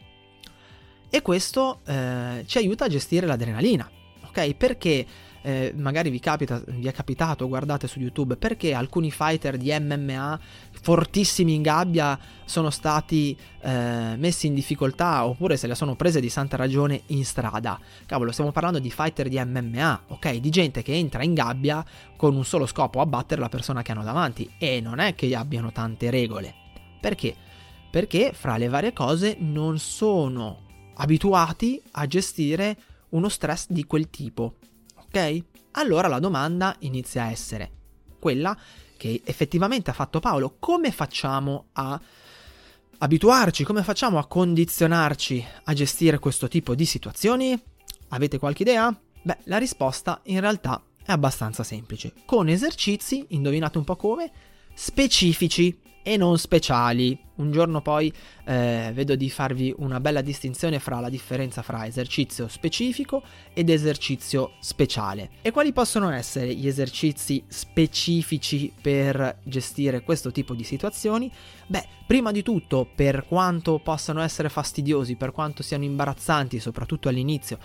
E 1.09 1.21
questo 1.21 1.81
eh, 1.85 2.43
ci 2.47 2.57
aiuta 2.57 2.85
a 2.85 2.89
gestire 2.89 3.27
l'adrenalina, 3.27 3.89
ok? 4.25 4.53
Perché 4.55 5.05
eh, 5.41 5.73
magari 5.75 6.09
vi, 6.09 6.19
capita, 6.19 6.61
vi 6.65 6.87
è 6.87 6.91
capitato, 6.91 7.47
guardate 7.47 7.87
su 7.87 7.99
YouTube, 7.99 8.37
perché 8.37 8.73
alcuni 8.73 9.11
fighter 9.11 9.57
di 9.57 9.75
MMA 9.79 10.39
fortissimi 10.81 11.55
in 11.55 11.61
gabbia 11.61 12.17
sono 12.45 12.69
stati 12.69 13.35
eh, 13.61 14.15
messi 14.17 14.47
in 14.47 14.53
difficoltà 14.53 15.25
oppure 15.25 15.57
se 15.57 15.67
le 15.67 15.75
sono 15.75 15.95
prese 15.95 16.19
di 16.19 16.29
santa 16.29 16.57
ragione 16.57 17.01
in 17.07 17.25
strada. 17.25 17.79
Cavolo, 18.05 18.31
stiamo 18.31 18.51
parlando 18.51 18.79
di 18.79 18.91
fighter 18.91 19.29
di 19.29 19.41
MMA, 19.43 20.03
ok? 20.07 20.35
Di 20.35 20.49
gente 20.49 20.81
che 20.83 20.93
entra 20.93 21.23
in 21.23 21.33
gabbia 21.33 21.83
con 22.15 22.35
un 22.35 22.45
solo 22.45 22.65
scopo, 22.65 23.01
abbattere 23.01 23.41
la 23.41 23.49
persona 23.49 23.81
che 23.81 23.91
hanno 23.91 24.03
davanti 24.03 24.49
e 24.57 24.79
non 24.79 24.99
è 24.99 25.15
che 25.15 25.33
abbiano 25.35 25.71
tante 25.71 26.09
regole. 26.09 26.53
Perché? 26.99 27.35
Perché 27.89 28.31
fra 28.33 28.57
le 28.57 28.67
varie 28.67 28.93
cose 28.93 29.37
non 29.39 29.79
sono 29.79 30.69
abituati 30.95 31.81
a 31.91 32.05
gestire 32.05 32.77
uno 33.09 33.27
stress 33.27 33.65
di 33.69 33.85
quel 33.85 34.09
tipo. 34.09 34.55
Ok? 35.13 35.43
Allora 35.71 36.07
la 36.07 36.19
domanda 36.19 36.73
inizia 36.79 37.23
a 37.23 37.31
essere 37.31 37.69
quella 38.17 38.57
che 38.95 39.21
effettivamente 39.25 39.89
ha 39.89 39.93
fatto 39.93 40.21
Paolo, 40.21 40.55
come 40.57 40.91
facciamo 40.91 41.65
a 41.73 41.99
abituarci, 42.99 43.65
come 43.65 43.83
facciamo 43.83 44.19
a 44.19 44.27
condizionarci 44.27 45.45
a 45.65 45.73
gestire 45.73 46.19
questo 46.19 46.47
tipo 46.47 46.75
di 46.75 46.85
situazioni? 46.85 47.61
Avete 48.09 48.39
qualche 48.39 48.61
idea? 48.61 48.97
Beh, 49.21 49.37
la 49.45 49.57
risposta 49.57 50.21
in 50.25 50.39
realtà 50.39 50.81
è 51.03 51.11
abbastanza 51.11 51.63
semplice, 51.63 52.13
con 52.25 52.47
esercizi, 52.47 53.25
indovinate 53.29 53.77
un 53.79 53.83
po' 53.83 53.97
come, 53.97 54.31
specifici 54.73 55.77
e 56.03 56.17
non 56.17 56.37
speciali. 56.37 57.17
Un 57.35 57.51
giorno 57.51 57.81
poi 57.81 58.13
eh, 58.45 58.91
vedo 58.93 59.15
di 59.15 59.29
farvi 59.29 59.73
una 59.77 59.99
bella 59.99 60.21
distinzione 60.21 60.79
fra 60.79 60.99
la 60.99 61.09
differenza 61.09 61.63
fra 61.63 61.87
esercizio 61.87 62.47
specifico 62.47 63.23
ed 63.53 63.69
esercizio 63.69 64.51
speciale. 64.59 65.29
E 65.41 65.51
quali 65.51 65.73
possono 65.73 66.11
essere 66.11 66.53
gli 66.53 66.67
esercizi 66.67 67.43
specifici 67.47 68.71
per 68.79 69.39
gestire 69.43 70.03
questo 70.03 70.31
tipo 70.31 70.53
di 70.53 70.63
situazioni? 70.63 71.31
Beh, 71.65 71.87
prima 72.05 72.31
di 72.31 72.43
tutto, 72.43 72.87
per 72.93 73.25
quanto 73.27 73.79
possano 73.79 74.21
essere 74.21 74.49
fastidiosi, 74.49 75.15
per 75.15 75.31
quanto 75.31 75.63
siano 75.63 75.85
imbarazzanti, 75.85 76.59
soprattutto 76.59 77.09
all'inizio, 77.09 77.57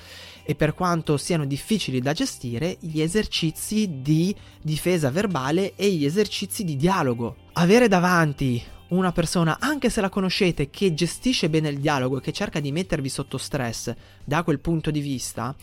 e 0.42 0.54
per 0.54 0.72
quanto 0.72 1.16
siano 1.16 1.44
difficili 1.44 2.00
da 2.00 2.12
gestire, 2.12 2.76
gli 2.80 3.00
esercizi 3.00 4.00
di 4.00 4.34
difesa 4.62 5.10
verbale 5.10 5.74
e 5.74 5.90
gli 5.90 6.04
esercizi 6.04 6.64
di 6.64 6.76
dialogo. 6.76 7.44
Avere 7.58 7.88
davanti 7.88 8.62
una 8.88 9.12
persona, 9.12 9.56
anche 9.58 9.88
se 9.88 10.02
la 10.02 10.10
conoscete, 10.10 10.68
che 10.68 10.92
gestisce 10.92 11.48
bene 11.48 11.70
il 11.70 11.80
dialogo 11.80 12.18
e 12.18 12.20
che 12.20 12.30
cerca 12.30 12.60
di 12.60 12.70
mettervi 12.70 13.08
sotto 13.08 13.38
stress 13.38 13.94
da 14.22 14.42
quel 14.42 14.60
punto 14.60 14.90
di 14.90 15.00
vista, 15.00 15.56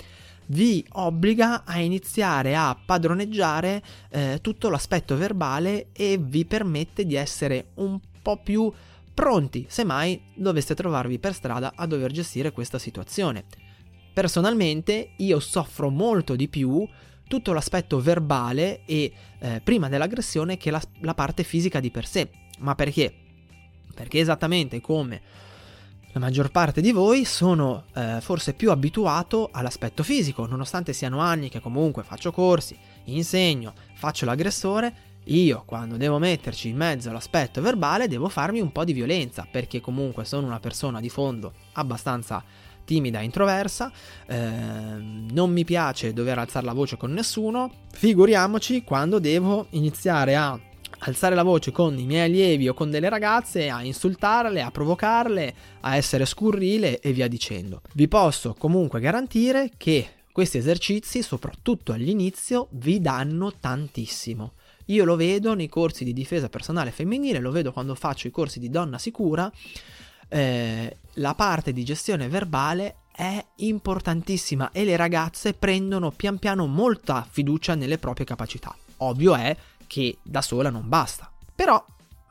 vi 0.48 0.84
obbliga 0.94 1.64
a 1.64 1.80
iniziare 1.80 2.56
a 2.56 2.76
padroneggiare 2.84 3.84
eh, 4.10 4.40
tutto 4.42 4.72
l'aspetto 4.72 5.16
verbale 5.16 5.90
e 5.94 6.18
vi 6.20 6.46
permette 6.46 7.06
di 7.06 7.14
essere 7.14 7.68
un 7.76 8.00
po' 8.24 8.42
più 8.42 8.74
pronti 9.14 9.68
se 9.70 9.84
mai 9.84 10.20
doveste 10.34 10.74
trovarvi 10.74 11.20
per 11.20 11.36
strada 11.36 11.74
a 11.76 11.86
dover 11.86 12.12
gestire 12.12 12.52
questa 12.52 12.80
situazione. 12.80 13.44
Personalmente 14.12 15.12
io 15.18 15.40
soffro 15.40 15.92
molto 15.92 16.36
di 16.36 16.48
più 16.48 16.88
tutto 17.28 17.54
l'aspetto 17.54 18.00
verbale 18.00 18.84
e 18.86 19.12
eh, 19.44 19.60
prima 19.62 19.90
dell'aggressione 19.90 20.56
che 20.56 20.72
la, 20.72 20.82
la 21.02 21.14
parte 21.14 21.44
fisica 21.44 21.82
di 21.82 21.92
per 21.92 22.08
sé. 22.08 22.30
Ma 22.60 22.76
perché? 22.76 23.14
Perché 23.94 24.20
esattamente 24.20 24.80
come 24.80 25.22
la 26.14 26.20
maggior 26.20 26.50
parte 26.50 26.80
di 26.80 26.92
voi 26.92 27.26
sono 27.26 27.86
eh, 27.94 28.20
forse 28.22 28.54
più 28.54 28.72
abituato 28.72 29.50
all'aspetto 29.52 30.02
fisico, 30.02 30.46
nonostante 30.46 30.94
siano 30.94 31.20
anni 31.20 31.50
che 31.50 31.60
comunque 31.60 32.04
faccio 32.04 32.32
corsi, 32.32 32.78
insegno, 33.06 33.74
faccio 33.96 34.26
l'aggressore, 34.26 35.12
io 35.26 35.64
quando 35.66 35.98
devo 35.98 36.20
metterci 36.20 36.70
in 36.70 36.78
mezzo 36.78 37.10
all'aspetto 37.10 37.62
verbale 37.62 38.08
devo 38.08 38.30
farmi 38.30 38.62
un 38.62 38.72
po' 38.72 38.84
di 38.84 38.94
violenza, 38.94 39.48
perché 39.50 39.82
comunque 39.82 40.24
sono 40.24 40.48
una 40.48 40.60
persona 40.60 41.00
di 41.00 41.10
fondo 41.10 41.54
abbastanza 41.74 42.44
timida 42.86 43.20
e 43.20 43.24
introversa, 43.24 43.92
eh, 44.28 44.38
non 44.98 45.52
mi 45.52 45.64
piace 45.64 46.14
dover 46.14 46.38
alzare 46.40 46.66
la 46.66 46.74
voce 46.74 46.98
con 46.98 47.12
nessuno, 47.12 47.72
figuriamoci 47.92 48.84
quando 48.84 49.20
devo 49.20 49.68
iniziare 49.72 50.36
a 50.36 50.60
alzare 51.06 51.36
la 51.36 51.44
voce 51.44 51.72
con 51.72 51.98
i 51.98 52.06
miei 52.06 52.26
allievi 52.26 52.70
o 52.70 52.74
con 52.74 52.90
delle 52.90 53.10
ragazze, 53.10 53.70
a 53.70 53.84
insultarle, 53.84 54.62
a 54.62 54.72
provocarle, 54.72 55.54
a 55.82 55.96
essere 55.96 56.26
scurrile 56.26 57.00
e 57.00 57.12
via 57.12 57.28
dicendo. 57.28 57.82
Vi 57.94 58.08
posso 58.08 58.56
comunque 58.58 59.00
garantire 59.00 59.72
che 59.78 60.08
questi 60.32 60.58
esercizi, 60.58 61.22
soprattutto 61.22 61.92
all'inizio, 61.92 62.68
vi 62.72 63.00
danno 63.00 63.54
tantissimo. 63.60 64.54
Io 64.88 65.06
lo 65.06 65.16
vedo 65.16 65.54
nei 65.54 65.70
corsi 65.70 66.04
di 66.04 66.12
difesa 66.12 66.50
personale 66.50 66.92
femminile, 66.92 67.40
lo 67.40 67.52
vedo 67.52 67.72
quando 67.72 67.96
faccio 67.96 68.28
i 68.28 68.32
corsi 68.32 68.60
di 68.60 68.70
donna 68.70 68.98
sicura. 68.98 69.52
Eh, 70.34 70.98
la 71.18 71.36
parte 71.36 71.74
di 71.74 71.84
gestione 71.84 72.28
verbale 72.28 72.96
è 73.16 73.46
importantissima 73.58 74.72
e 74.72 74.84
le 74.84 74.96
ragazze 74.96 75.54
prendono 75.54 76.10
pian 76.10 76.40
piano 76.40 76.66
molta 76.66 77.26
fiducia 77.30 77.76
nelle 77.76 78.00
proprie 78.00 78.26
capacità. 78.26 78.76
Ovvio 78.98 79.36
è 79.36 79.56
che 79.86 80.18
da 80.24 80.42
sola 80.42 80.72
non 80.72 80.90
basta. 80.90 81.32
Però, 81.54 81.86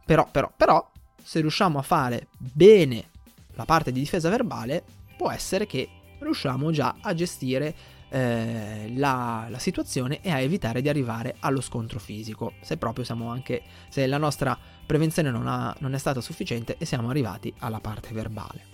però, 0.04 0.28
però, 0.28 0.52
però, 0.56 0.90
se 1.22 1.40
riusciamo 1.40 1.78
a 1.78 1.82
fare 1.82 2.26
bene 2.36 3.10
la 3.54 3.64
parte 3.64 3.92
di 3.92 4.00
difesa 4.00 4.28
verbale, 4.28 4.82
può 5.16 5.30
essere 5.30 5.66
che 5.66 5.88
riusciamo 6.18 6.72
già 6.72 6.96
a 7.00 7.14
gestire 7.14 7.74
eh, 8.12 8.92
la, 8.94 9.46
la, 9.48 9.59
situazione 9.59 10.20
e 10.20 10.31
a 10.31 10.38
evitare 10.38 10.83
di 10.83 10.88
arrivare 10.90 11.37
allo 11.40 11.62
scontro 11.62 11.98
fisico. 11.98 12.53
Se 12.61 12.77
proprio 12.77 13.05
siamo 13.05 13.31
anche, 13.31 13.62
se 13.88 14.07
la 14.07 14.18
nostra 14.18 14.57
prevenzione 14.85 15.31
non, 15.31 15.46
ha, 15.46 15.75
non 15.79 15.94
è 15.94 15.98
stata 15.98 16.20
sufficiente 16.20 16.77
e 16.79 16.85
siamo 16.85 17.09
arrivati 17.09 17.53
alla 17.59 17.81
parte 17.81 18.12
verbale. 18.12 18.71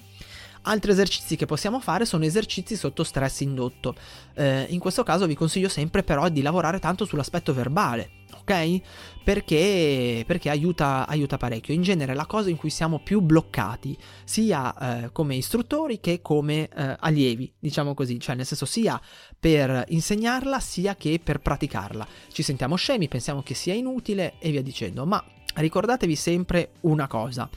Altri 0.68 0.90
esercizi 0.90 1.34
che 1.36 1.46
possiamo 1.46 1.80
fare 1.80 2.04
sono 2.04 2.26
esercizi 2.26 2.76
sotto 2.76 3.02
stress 3.02 3.40
indotto. 3.40 3.94
Eh, 4.34 4.66
in 4.68 4.78
questo 4.78 5.02
caso 5.02 5.26
vi 5.26 5.34
consiglio 5.34 5.70
sempre 5.70 6.02
però 6.02 6.28
di 6.28 6.42
lavorare 6.42 6.78
tanto 6.78 7.06
sull'aspetto 7.06 7.54
verbale, 7.54 8.10
ok? 8.40 8.80
Perché, 9.24 10.24
perché 10.26 10.50
aiuta, 10.50 11.06
aiuta, 11.08 11.38
parecchio. 11.38 11.72
In 11.72 11.80
genere 11.80 12.12
la 12.12 12.26
cosa 12.26 12.50
in 12.50 12.56
cui 12.56 12.68
siamo 12.68 12.98
più 12.98 13.20
bloccati, 13.20 13.96
sia 14.24 15.04
eh, 15.04 15.10
come 15.10 15.36
istruttori 15.36 16.00
che 16.00 16.20
come 16.20 16.68
eh, 16.68 16.96
allievi, 17.00 17.50
diciamo 17.58 17.94
così, 17.94 18.20
cioè 18.20 18.34
nel 18.34 18.44
senso 18.44 18.66
sia 18.66 19.00
per 19.40 19.86
insegnarla 19.88 20.60
sia 20.60 20.96
che 20.96 21.18
per 21.18 21.38
praticarla. 21.40 22.06
Ci 22.30 22.42
sentiamo 22.42 22.76
scemi, 22.76 23.08
pensiamo 23.08 23.42
che 23.42 23.54
sia 23.54 23.72
inutile 23.72 24.34
e 24.38 24.50
via 24.50 24.62
dicendo, 24.62 25.06
ma 25.06 25.24
ricordatevi 25.54 26.14
sempre 26.14 26.72
una 26.80 27.06
cosa. 27.06 27.48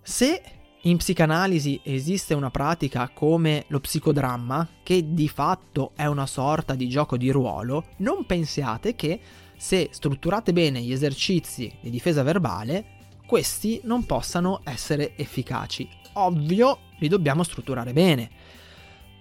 Se 0.00 0.40
in 0.86 0.98
psicanalisi 0.98 1.80
esiste 1.82 2.34
una 2.34 2.50
pratica 2.50 3.10
come 3.12 3.64
lo 3.68 3.80
psicodramma, 3.80 4.68
che 4.82 5.12
di 5.14 5.28
fatto 5.28 5.90
è 5.96 6.06
una 6.06 6.26
sorta 6.26 6.74
di 6.74 6.88
gioco 6.88 7.16
di 7.16 7.30
ruolo, 7.30 7.86
non 7.98 8.24
pensiate 8.24 8.94
che 8.94 9.18
se 9.56 9.88
strutturate 9.90 10.52
bene 10.52 10.80
gli 10.80 10.92
esercizi 10.92 11.72
di 11.80 11.90
difesa 11.90 12.22
verbale, 12.22 12.84
questi 13.26 13.80
non 13.84 14.04
possano 14.04 14.60
essere 14.62 15.16
efficaci. 15.16 15.88
Ovvio, 16.14 16.78
li 16.98 17.08
dobbiamo 17.08 17.42
strutturare 17.42 17.92
bene. 17.92 18.30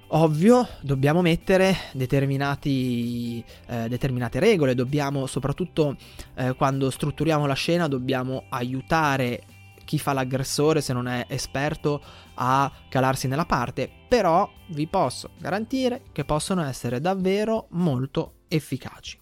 Ovvio, 0.10 0.68
dobbiamo 0.82 1.24
mettere 1.24 1.76
eh, 1.94 3.88
determinate 3.90 4.40
regole, 4.40 4.76
dobbiamo 4.76 5.26
soprattutto 5.26 5.96
eh, 6.36 6.54
quando 6.54 6.92
strutturiamo 6.92 7.48
la 7.48 7.56
scena, 7.56 7.88
dobbiamo 7.88 8.44
aiutare 8.50 9.42
chi 9.86 9.98
fa 9.98 10.12
l'aggressore 10.14 10.82
se 10.82 10.92
non 10.92 11.08
è 11.08 11.26
esperto 11.30 12.04
a 12.36 12.72
calarsi 12.90 13.28
nella 13.28 13.46
parte, 13.46 13.90
però 14.08 14.52
vi 14.70 14.88
posso 14.88 15.30
garantire 15.38 16.04
che 16.12 16.26
possono 16.26 16.64
essere 16.64 17.00
davvero 17.00 17.68
molto 17.72 18.40
efficaci. 18.50 19.18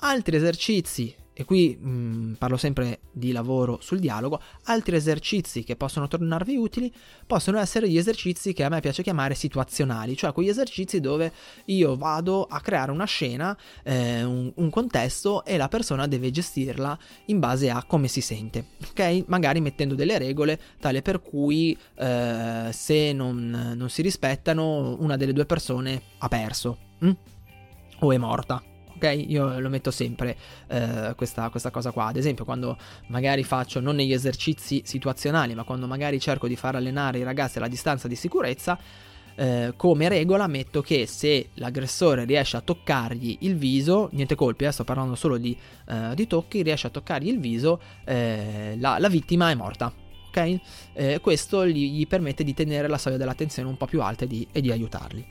Altri 0.00 0.36
esercizi 0.36 1.14
e 1.40 1.44
qui 1.44 1.78
mh, 1.80 1.88
mm, 1.88 2.32
parlo 2.32 2.56
sempre 2.56 2.98
di 3.12 3.30
lavoro 3.30 3.78
sul 3.80 4.00
dialogo, 4.00 4.40
altri 4.64 4.96
esercizi 4.96 5.62
che 5.62 5.76
possono 5.76 6.08
tornarvi 6.08 6.56
utili 6.56 6.92
possono 7.28 7.60
essere 7.60 7.88
gli 7.88 7.96
esercizi 7.96 8.52
che 8.52 8.64
a 8.64 8.68
me 8.68 8.80
piace 8.80 9.04
chiamare 9.04 9.36
situazionali, 9.36 10.16
cioè 10.16 10.32
quegli 10.32 10.48
esercizi 10.48 10.98
dove 10.98 11.32
io 11.66 11.96
vado 11.96 12.42
a 12.42 12.60
creare 12.60 12.90
una 12.90 13.04
scena, 13.04 13.56
eh, 13.84 14.24
un, 14.24 14.50
un, 14.52 14.68
contesto 14.68 15.44
e 15.44 15.56
la 15.56 15.68
persona 15.68 16.08
deve 16.08 16.32
gestirla 16.32 16.98
in 17.26 17.38
base 17.38 17.70
a 17.70 17.84
come 17.84 18.08
si 18.08 18.20
sente, 18.20 18.70
ok? 18.90 19.26
Magari 19.28 19.60
mettendo 19.60 19.94
delle 19.94 20.18
regole 20.18 20.58
tale 20.80 21.02
per 21.02 21.22
cui 21.22 21.78
eh, 21.98 22.70
se 22.72 23.12
non, 23.12 23.74
non, 23.76 23.88
si 23.88 24.02
rispettano 24.02 24.96
una 24.98 25.16
delle 25.16 25.32
due 25.32 25.46
persone 25.46 26.02
ha 26.18 26.26
perso 26.26 26.78
hm? 26.98 27.10
o 28.00 28.12
è 28.12 28.18
morta 28.18 28.60
ok? 28.98 29.24
Io 29.28 29.58
lo 29.58 29.68
metto 29.68 29.90
sempre 29.90 30.36
eh, 30.66 31.14
questa, 31.16 31.48
questa, 31.48 31.70
cosa 31.70 31.90
qua. 31.92 32.06
Ad 32.06 32.16
esempio, 32.16 32.44
quando 32.44 32.76
magari 33.06 33.44
faccio 33.44 33.80
non 33.80 33.96
negli 33.96 34.12
esercizi 34.12 34.82
situazionali, 34.84 35.54
ma 35.54 35.62
quando 35.62 35.86
magari 35.86 36.20
cerco 36.20 36.48
di 36.48 36.56
far 36.56 36.74
allenare 36.74 37.18
i 37.18 37.22
ragazzi 37.22 37.58
alla 37.58 37.68
distanza 37.68 38.08
di 38.08 38.16
sicurezza. 38.16 38.78
Eh, 39.40 39.74
come 39.76 40.08
regola 40.08 40.48
metto 40.48 40.82
che 40.82 41.06
se 41.06 41.50
l'aggressore 41.54 42.24
riesce 42.24 42.56
a 42.56 42.60
toccargli 42.60 43.36
il 43.42 43.54
viso, 43.54 44.08
niente 44.10 44.34
colpi, 44.34 44.64
eh, 44.64 44.72
sto 44.72 44.82
parlando 44.82 45.14
solo 45.14 45.38
di, 45.38 45.56
eh, 45.88 46.12
di, 46.16 46.26
tocchi, 46.26 46.60
riesce 46.62 46.88
a 46.88 46.90
toccargli 46.90 47.28
il 47.28 47.38
viso, 47.38 47.80
eh, 48.04 48.74
la, 48.80 48.98
la 48.98 49.08
vittima 49.08 49.48
è 49.50 49.54
morta, 49.54 49.92
ok? 50.26 50.60
Eh, 50.92 51.20
questo 51.20 51.64
gli, 51.68 51.92
gli, 51.92 52.08
permette 52.08 52.42
di 52.42 52.52
tenere 52.52 52.88
la 52.88 52.98
soglia 52.98 53.16
dell'attenzione 53.16 53.68
un 53.68 53.76
po' 53.76 53.86
più 53.86 54.02
alta 54.02 54.24
e 54.24 54.26
di, 54.26 54.44
e 54.50 54.60
di 54.60 54.72
aiutarli. 54.72 55.24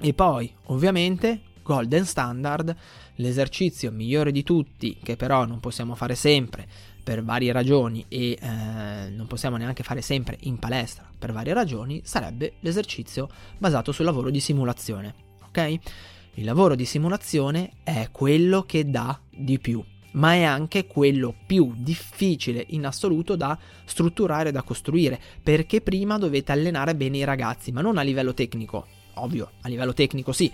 E 0.00 0.14
poi, 0.14 0.52
ovviamente, 0.64 1.42
golden 1.62 2.04
standard, 2.04 2.74
l'esercizio 3.16 3.90
migliore 3.90 4.32
di 4.32 4.42
tutti, 4.42 4.98
che 5.02 5.16
però 5.16 5.44
non 5.44 5.60
possiamo 5.60 5.94
fare 5.94 6.14
sempre, 6.14 6.66
per 7.02 7.24
varie 7.24 7.52
ragioni 7.52 8.04
e 8.08 8.38
eh, 8.40 9.08
non 9.10 9.26
possiamo 9.26 9.56
neanche 9.56 9.82
fare 9.82 10.02
sempre 10.02 10.38
in 10.42 10.58
palestra 10.58 11.08
per 11.18 11.32
varie 11.32 11.52
ragioni, 11.52 12.00
sarebbe 12.04 12.54
l'esercizio 12.60 13.28
basato 13.58 13.92
sul 13.92 14.04
lavoro 14.04 14.30
di 14.30 14.40
simulazione. 14.40 15.14
Ok? 15.46 15.78
Il 16.34 16.44
lavoro 16.44 16.74
di 16.74 16.84
simulazione 16.84 17.72
è 17.82 18.08
quello 18.10 18.62
che 18.62 18.88
dà 18.88 19.20
di 19.28 19.58
più, 19.58 19.84
ma 20.12 20.32
è 20.32 20.42
anche 20.42 20.86
quello 20.86 21.34
più 21.46 21.74
difficile 21.76 22.64
in 22.70 22.86
assoluto 22.86 23.36
da 23.36 23.58
strutturare 23.84 24.50
da 24.50 24.62
costruire, 24.62 25.20
perché 25.42 25.80
prima 25.80 26.18
dovete 26.18 26.52
allenare 26.52 26.94
bene 26.94 27.18
i 27.18 27.24
ragazzi, 27.24 27.70
ma 27.70 27.82
non 27.82 27.98
a 27.98 28.02
livello 28.02 28.32
tecnico, 28.32 28.86
ovvio, 29.14 29.50
a 29.60 29.68
livello 29.68 29.92
tecnico 29.92 30.32
sì, 30.32 30.50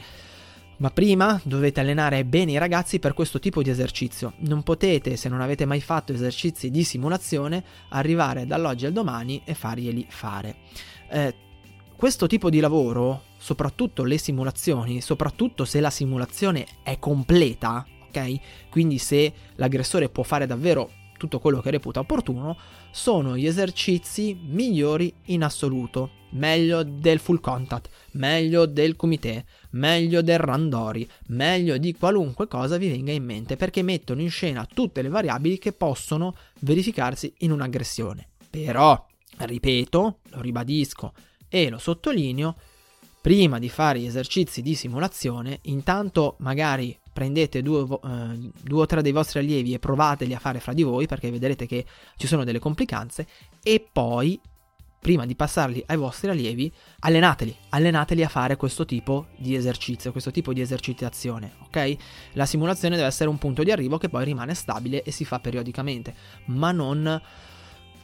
ma 0.78 0.90
prima 0.90 1.40
dovete 1.44 1.80
allenare 1.80 2.24
bene 2.24 2.52
i 2.52 2.58
ragazzi 2.58 2.98
per 2.98 3.14
questo 3.14 3.38
tipo 3.38 3.62
di 3.62 3.70
esercizio. 3.70 4.34
Non 4.38 4.62
potete, 4.62 5.16
se 5.16 5.28
non 5.28 5.40
avete 5.40 5.64
mai 5.64 5.80
fatto 5.80 6.12
esercizi 6.12 6.70
di 6.70 6.84
simulazione, 6.84 7.64
arrivare 7.90 8.46
dall'oggi 8.46 8.86
al 8.86 8.92
domani 8.92 9.42
e 9.44 9.54
farglieli 9.54 10.06
fare. 10.08 10.56
Eh, 11.10 11.34
questo 11.96 12.26
tipo 12.26 12.48
di 12.48 12.60
lavoro, 12.60 13.22
soprattutto 13.38 14.04
le 14.04 14.18
simulazioni, 14.18 15.00
soprattutto 15.00 15.64
se 15.64 15.80
la 15.80 15.90
simulazione 15.90 16.66
è 16.82 16.98
completa, 16.98 17.84
ok? 18.08 18.68
Quindi 18.70 18.98
se 18.98 19.32
l'aggressore 19.56 20.08
può 20.08 20.22
fare 20.22 20.46
davvero 20.46 20.90
tutto 21.18 21.40
quello 21.40 21.60
che 21.60 21.70
reputa 21.70 21.98
opportuno, 21.98 22.56
sono 22.92 23.36
gli 23.36 23.46
esercizi 23.46 24.38
migliori 24.40 25.12
in 25.26 25.42
assoluto. 25.42 26.12
Meglio 26.30 26.82
del 26.82 27.18
full 27.18 27.40
contact, 27.40 27.88
meglio 28.12 28.66
del 28.66 28.96
kumite, 28.96 29.44
meglio 29.70 30.22
del 30.22 30.38
randori, 30.38 31.08
meglio 31.28 31.76
di 31.78 31.94
qualunque 31.94 32.48
cosa 32.48 32.76
vi 32.76 32.88
venga 32.88 33.12
in 33.12 33.24
mente, 33.24 33.56
perché 33.56 33.82
mettono 33.82 34.20
in 34.20 34.30
scena 34.30 34.66
tutte 34.66 35.02
le 35.02 35.08
variabili 35.08 35.58
che 35.58 35.72
possono 35.72 36.34
verificarsi 36.60 37.32
in 37.38 37.52
un'aggressione. 37.52 38.28
Però, 38.50 39.06
ripeto, 39.36 40.18
lo 40.22 40.40
ribadisco 40.40 41.12
e 41.48 41.68
lo 41.68 41.78
sottolineo, 41.78 42.56
prima 43.20 43.58
di 43.58 43.68
fare 43.68 44.00
gli 44.00 44.06
esercizi 44.06 44.62
di 44.62 44.74
simulazione, 44.74 45.58
intanto 45.62 46.36
magari 46.38 46.96
prendete 47.12 47.62
due, 47.62 47.82
eh, 47.82 48.50
due, 48.62 48.82
o 48.82 48.86
tre 48.86 49.02
dei 49.02 49.12
vostri 49.12 49.40
allievi 49.40 49.74
e 49.74 49.80
provateli 49.80 50.34
a 50.34 50.38
fare 50.38 50.60
fra 50.60 50.72
di 50.72 50.84
voi 50.84 51.06
perché 51.06 51.30
vedrete 51.30 51.66
che 51.66 51.84
ci 52.16 52.28
sono 52.28 52.44
delle 52.44 52.60
complicanze 52.60 53.26
e 53.62 53.84
poi 53.92 54.40
prima 55.00 55.26
di 55.26 55.34
passarli 55.34 55.82
ai 55.86 55.96
vostri 55.96 56.28
allievi 56.28 56.72
allenateli, 57.00 57.54
allenateli 57.70 58.24
a 58.24 58.28
fare 58.28 58.56
questo 58.56 58.84
tipo 58.84 59.26
di 59.36 59.54
esercizio, 59.54 60.12
questo 60.12 60.30
tipo 60.30 60.52
di 60.52 60.60
esercitazione, 60.60 61.52
ok? 61.66 61.96
La 62.32 62.46
simulazione 62.46 62.96
deve 62.96 63.08
essere 63.08 63.30
un 63.30 63.38
punto 63.38 63.62
di 63.62 63.70
arrivo 63.70 63.98
che 63.98 64.08
poi 64.08 64.24
rimane 64.24 64.54
stabile 64.54 65.02
e 65.02 65.10
si 65.10 65.24
fa 65.24 65.38
periodicamente, 65.38 66.14
ma 66.46 66.72
non, 66.72 67.20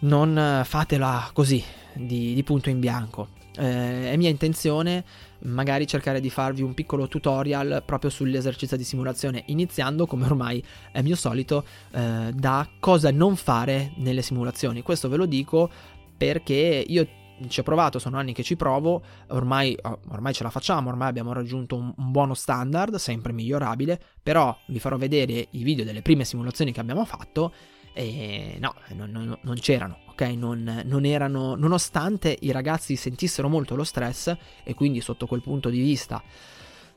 non 0.01 0.63
fatela 0.65 1.31
così, 1.33 1.63
di, 1.95 2.35
di 2.35 2.43
punto 2.43 2.71
in 2.71 2.81
bianco. 2.81 3.29
Eh, 3.57 4.11
è 4.11 4.17
mia 4.17 4.31
intenzione 4.31 5.05
magari 5.45 5.87
cercare 5.87 6.21
di 6.21 6.31
farvi 6.31 6.63
un 6.63 6.75
piccolo 6.75 7.07
tutorial 7.07 7.83
proprio 7.85 8.11
sull'esercizio 8.11 8.77
di 8.77 8.85
simulazione, 8.85 9.45
iniziando 9.47 10.07
come 10.07 10.25
ormai 10.27 10.65
è 10.91 11.03
mio 11.03 11.17
solito 11.17 11.65
eh, 11.93 12.31
da 12.33 12.69
cosa 12.81 13.11
non 13.11 13.37
fare 13.37 13.93
nelle 13.97 14.23
simulazioni. 14.23 14.83
Questo 14.83 15.09
ve 15.09 15.17
lo 15.17 15.27
dico 15.27 15.71
perché 16.17 16.85
io 16.87 17.09
ci 17.49 17.61
ho 17.61 17.63
provato, 17.63 17.99
sono 17.99 18.17
anni 18.17 18.33
che 18.33 18.43
ci 18.43 18.57
provo, 18.57 19.03
ormai, 19.29 19.77
ormai 20.09 20.33
ce 20.33 20.43
la 20.45 20.51
facciamo, 20.51 20.89
ormai 20.89 21.09
abbiamo 21.09 21.33
raggiunto 21.33 21.77
un, 21.77 21.93
un, 21.97 22.11
buono 22.11 22.35
standard, 22.35 22.97
sempre 22.97 23.33
migliorabile, 23.33 24.01
però 24.23 24.57
vi 24.67 24.79
farò 24.79 24.97
vedere 24.97 25.49
i 25.51 25.63
video 25.63 25.85
delle 25.85 26.03
prime 26.03 26.25
simulazioni 26.25 26.73
che 26.73 26.81
abbiamo 26.81 27.05
fatto 27.05 27.53
e 27.93 28.57
no, 28.59 28.75
non, 28.95 29.11
non, 29.11 29.39
non 29.41 29.55
c'erano, 29.57 29.99
ok? 30.11 30.21
Non, 30.23 30.83
non, 30.85 31.05
erano, 31.05 31.55
nonostante 31.55 32.37
i 32.41 32.51
ragazzi 32.51 32.97
sentissero 32.97 33.49
molto 33.49 33.77
lo 33.77 33.85
stress 33.85 34.37
e 34.65 34.75
quindi 34.75 35.01
sotto 35.01 35.27
quel 35.27 35.43
punto 35.43 35.71
di 35.71 35.81
vista 35.81 36.23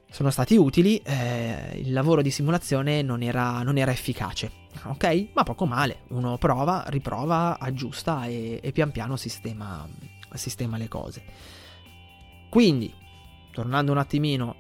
sono 0.09 0.29
stati 0.29 0.55
utili, 0.55 0.97
eh, 0.97 1.79
il 1.83 1.91
lavoro 1.91 2.21
di 2.21 2.31
simulazione 2.31 3.01
non 3.01 3.21
era, 3.21 3.61
non 3.61 3.77
era, 3.77 3.91
efficace, 3.91 4.51
ok? 4.83 5.27
Ma 5.33 5.43
poco 5.43 5.65
male, 5.65 5.99
uno 6.09 6.37
prova, 6.37 6.85
riprova, 6.87 7.59
aggiusta 7.59 8.25
e, 8.25 8.59
e 8.61 8.71
pian 8.71 8.91
piano 8.91 9.15
sistema, 9.17 9.87
sistema, 10.33 10.77
le 10.77 10.87
cose. 10.87 11.23
Quindi, 12.49 12.93
tornando 13.51 13.91
un 13.91 13.97
attimino 13.97 14.55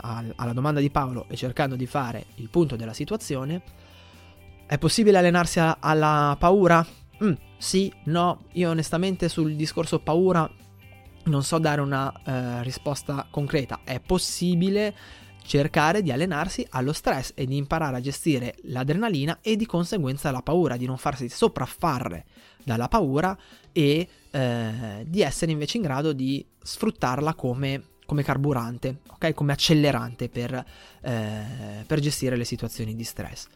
alla 0.00 0.52
domanda 0.52 0.80
di 0.80 0.90
Paolo 0.90 1.26
e 1.28 1.36
cercando 1.36 1.76
di 1.76 1.86
fare 1.86 2.26
il 2.36 2.48
punto 2.48 2.74
della 2.76 2.94
situazione, 2.94 3.62
è 4.66 4.78
possibile 4.78 5.18
allenarsi 5.18 5.60
alla 5.60 6.34
paura? 6.38 6.84
Mm, 7.22 7.32
sì, 7.58 7.92
no, 8.04 8.44
io 8.52 8.70
onestamente 8.70 9.28
sul 9.28 9.54
discorso 9.54 10.00
paura 10.00 10.50
non 11.26 11.42
so 11.42 11.58
dare 11.58 11.80
una 11.80 12.12
eh, 12.24 12.62
risposta 12.62 13.26
concreta. 13.30 13.80
È 13.84 14.00
possibile 14.00 14.94
cercare 15.46 16.02
di 16.02 16.10
allenarsi 16.10 16.66
allo 16.70 16.92
stress 16.92 17.32
e 17.34 17.46
di 17.46 17.56
imparare 17.56 17.96
a 17.96 18.00
gestire 18.00 18.56
l'adrenalina 18.64 19.38
e 19.40 19.56
di 19.56 19.64
conseguenza 19.64 20.30
la 20.30 20.42
paura, 20.42 20.76
di 20.76 20.86
non 20.86 20.98
farsi 20.98 21.28
sopraffare 21.28 22.26
dalla 22.64 22.88
paura 22.88 23.36
e 23.70 24.08
eh, 24.30 25.04
di 25.06 25.22
essere 25.22 25.52
invece 25.52 25.76
in 25.76 25.84
grado 25.84 26.12
di 26.12 26.44
sfruttarla 26.60 27.34
come, 27.34 27.82
come 28.04 28.24
carburante, 28.24 28.98
okay? 29.12 29.34
come 29.34 29.52
accelerante 29.52 30.28
per, 30.28 30.64
eh, 31.00 31.84
per 31.86 32.00
gestire 32.00 32.36
le 32.36 32.44
situazioni 32.44 32.96
di 32.96 33.04
stress. 33.04 33.46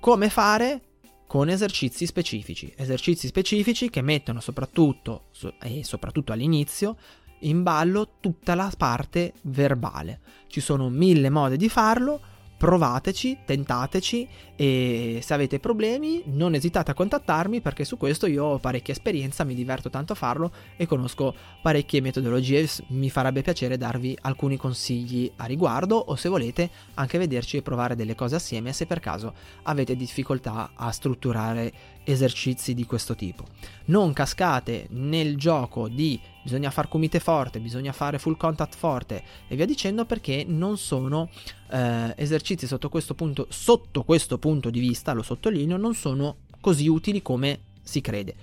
Come 0.00 0.28
fare? 0.28 0.82
Con 1.28 1.50
esercizi 1.50 2.06
specifici, 2.06 2.72
esercizi 2.74 3.26
specifici 3.26 3.90
che 3.90 4.00
mettono 4.00 4.40
soprattutto, 4.40 5.26
e 5.60 5.84
soprattutto 5.84 6.32
all'inizio, 6.32 6.96
in 7.40 7.62
ballo 7.62 8.14
tutta 8.18 8.54
la 8.54 8.72
parte 8.74 9.34
verbale. 9.42 10.20
Ci 10.46 10.60
sono 10.60 10.88
mille 10.88 11.28
modi 11.28 11.58
di 11.58 11.68
farlo, 11.68 12.18
provateci, 12.56 13.40
tentateci 13.44 14.28
e 14.60 15.20
se 15.22 15.34
avete 15.34 15.60
problemi 15.60 16.24
non 16.24 16.52
esitate 16.52 16.90
a 16.90 16.94
contattarmi 16.94 17.60
perché 17.60 17.84
su 17.84 17.96
questo 17.96 18.26
io 18.26 18.44
ho 18.44 18.58
parecchia 18.58 18.92
esperienza, 18.92 19.44
mi 19.44 19.54
diverto 19.54 19.88
tanto 19.88 20.14
a 20.14 20.16
farlo 20.16 20.50
e 20.76 20.84
conosco 20.84 21.32
parecchie 21.62 22.00
metodologie, 22.00 22.68
mi 22.88 23.08
farebbe 23.08 23.42
piacere 23.42 23.76
darvi 23.76 24.18
alcuni 24.22 24.56
consigli 24.56 25.30
a 25.36 25.44
riguardo 25.44 25.94
o 25.94 26.16
se 26.16 26.28
volete 26.28 26.70
anche 26.94 27.18
vederci 27.18 27.56
e 27.56 27.62
provare 27.62 27.94
delle 27.94 28.16
cose 28.16 28.34
assieme 28.34 28.72
se 28.72 28.86
per 28.86 28.98
caso 28.98 29.32
avete 29.62 29.94
difficoltà 29.94 30.72
a 30.74 30.90
strutturare 30.90 31.72
esercizi 32.02 32.74
di 32.74 32.84
questo 32.84 33.14
tipo. 33.14 33.44
Non 33.86 34.12
cascate 34.12 34.86
nel 34.90 35.36
gioco 35.36 35.86
di 35.86 36.18
bisogna 36.42 36.70
far 36.70 36.88
comite 36.88 37.20
forte, 37.20 37.60
bisogna 37.60 37.92
fare 37.92 38.18
full 38.18 38.38
contact 38.38 38.74
forte 38.74 39.22
e 39.46 39.54
via 39.54 39.66
dicendo 39.66 40.06
perché 40.06 40.44
non 40.48 40.78
sono 40.78 41.28
eh, 41.70 42.14
esercizi 42.16 42.66
sotto 42.66 42.88
questo, 42.88 43.14
punto, 43.14 43.46
sotto 43.50 44.02
questo 44.02 44.38
punto 44.38 44.47
di 44.70 44.80
vista, 44.80 45.12
lo 45.12 45.22
sottolineo, 45.22 45.76
non 45.76 45.94
sono 45.94 46.38
così 46.60 46.88
utili 46.88 47.22
come 47.22 47.60
si 47.82 48.00
crede. 48.00 48.34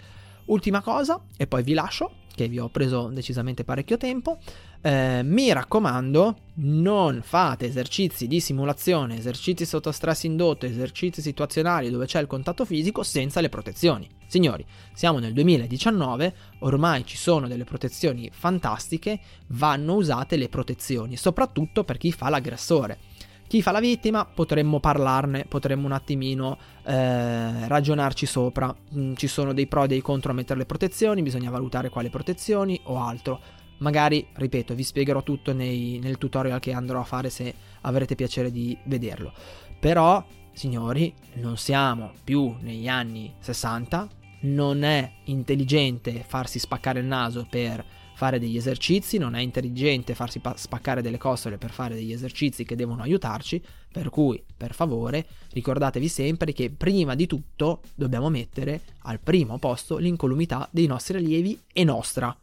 Ultima 0.45 0.81
cosa, 0.81 1.19
e 1.35 1.47
poi 1.47 1.63
vi 1.63 1.73
lascio, 1.73 2.11
che 2.35 2.47
vi 2.47 2.59
ho 2.59 2.69
preso 2.69 3.07
decisamente 3.07 3.63
parecchio 3.63 3.97
tempo. 3.97 4.37
Eh, 4.81 5.21
mi 5.23 5.51
raccomando, 5.51 6.37
non 6.55 7.21
fate 7.23 7.65
esercizi 7.65 8.27
di 8.27 8.39
simulazione, 8.39 9.17
esercizi 9.17 9.65
sotto 9.65 9.91
stress 9.91 10.23
indotto, 10.23 10.67
esercizi 10.67 11.21
situazionali 11.21 11.89
dove 11.89 12.05
c'è 12.05 12.19
il 12.19 12.27
contatto 12.27 12.65
fisico 12.65 13.01
senza 13.01 13.41
le 13.41 13.49
protezioni. 13.49 14.07
Signori, 14.27 14.63
siamo 14.93 15.17
nel 15.19 15.33
2019, 15.33 16.35
ormai 16.59 17.05
ci 17.05 17.17
sono 17.17 17.47
delle 17.47 17.63
protezioni 17.63 18.29
fantastiche, 18.31 19.19
vanno 19.47 19.95
usate 19.95 20.35
le 20.35 20.49
protezioni, 20.49 21.15
soprattutto 21.15 21.83
per 21.83 21.97
chi 21.97 22.11
fa 22.11 22.29
l'aggressore. 22.29 22.99
Chi 23.47 23.61
fa 23.61 23.71
la 23.71 23.79
vittima 23.79 24.25
potremmo 24.25 24.79
parlarne, 24.79 25.45
potremmo 25.47 25.85
un 25.85 25.91
attimino 25.91 26.57
eh, 26.83 27.67
ragionarci 27.67 28.25
sopra. 28.25 28.75
Mm, 28.95 29.13
ci 29.15 29.27
sono 29.27 29.53
dei 29.53 29.67
pro 29.67 29.83
e 29.83 29.87
dei 29.87 30.01
contro 30.01 30.31
a 30.31 30.33
mettere 30.33 30.59
le 30.59 30.65
protezioni, 30.65 31.21
bisogna 31.21 31.51
valutare 31.51 31.89
quali 31.89 32.09
protezioni 32.09 32.79
o 32.85 32.99
altro. 32.99 33.39
Magari, 33.77 34.25
ripeto, 34.33 34.73
vi 34.73 34.83
spiegherò 34.83 35.21
tutto 35.21 35.53
nei, 35.53 35.99
nel 36.01 36.17
tutorial 36.17 36.59
che 36.59 36.71
andrò 36.71 36.99
a 36.99 37.03
fare 37.03 37.29
se 37.29 37.53
avrete 37.81 38.15
piacere 38.15 38.51
di 38.51 38.75
vederlo. 38.85 39.31
Però, 39.79 40.25
signori, 40.51 41.13
non 41.33 41.57
siamo 41.57 42.13
più 42.23 42.55
negli 42.61 42.87
anni 42.87 43.31
60, 43.39 44.07
non 44.41 44.83
è 44.83 45.11
intelligente 45.25 46.23
farsi 46.25 46.57
spaccare 46.57 46.99
il 46.99 47.05
naso 47.05 47.45
per 47.47 47.83
fare 48.15 48.39
degli 48.39 48.55
esercizi, 48.55 49.17
non 49.17 49.35
è 49.35 49.41
intelligente 49.41 50.15
farsi 50.15 50.39
pa- 50.39 50.55
spaccare 50.57 51.01
delle 51.01 51.17
costole 51.17 51.57
per 51.57 51.71
fare 51.71 51.95
degli 51.95 52.13
esercizi 52.13 52.63
che 52.63 52.75
devono 52.75 53.01
aiutarci, 53.01 53.61
per 53.91 54.09
cui 54.09 54.41
per 54.55 54.73
favore 54.73 55.25
ricordatevi 55.51 56.07
sempre 56.07 56.53
che 56.53 56.69
prima 56.69 57.13
di 57.13 57.27
tutto 57.27 57.81
dobbiamo 57.93 58.29
mettere 58.29 58.81
al 59.03 59.19
primo 59.19 59.59
posto 59.59 59.97
l'incolumità 59.97 60.67
dei 60.71 60.87
nostri 60.87 61.17
allievi 61.17 61.59
e 61.71 61.83
nostra. 61.83 62.35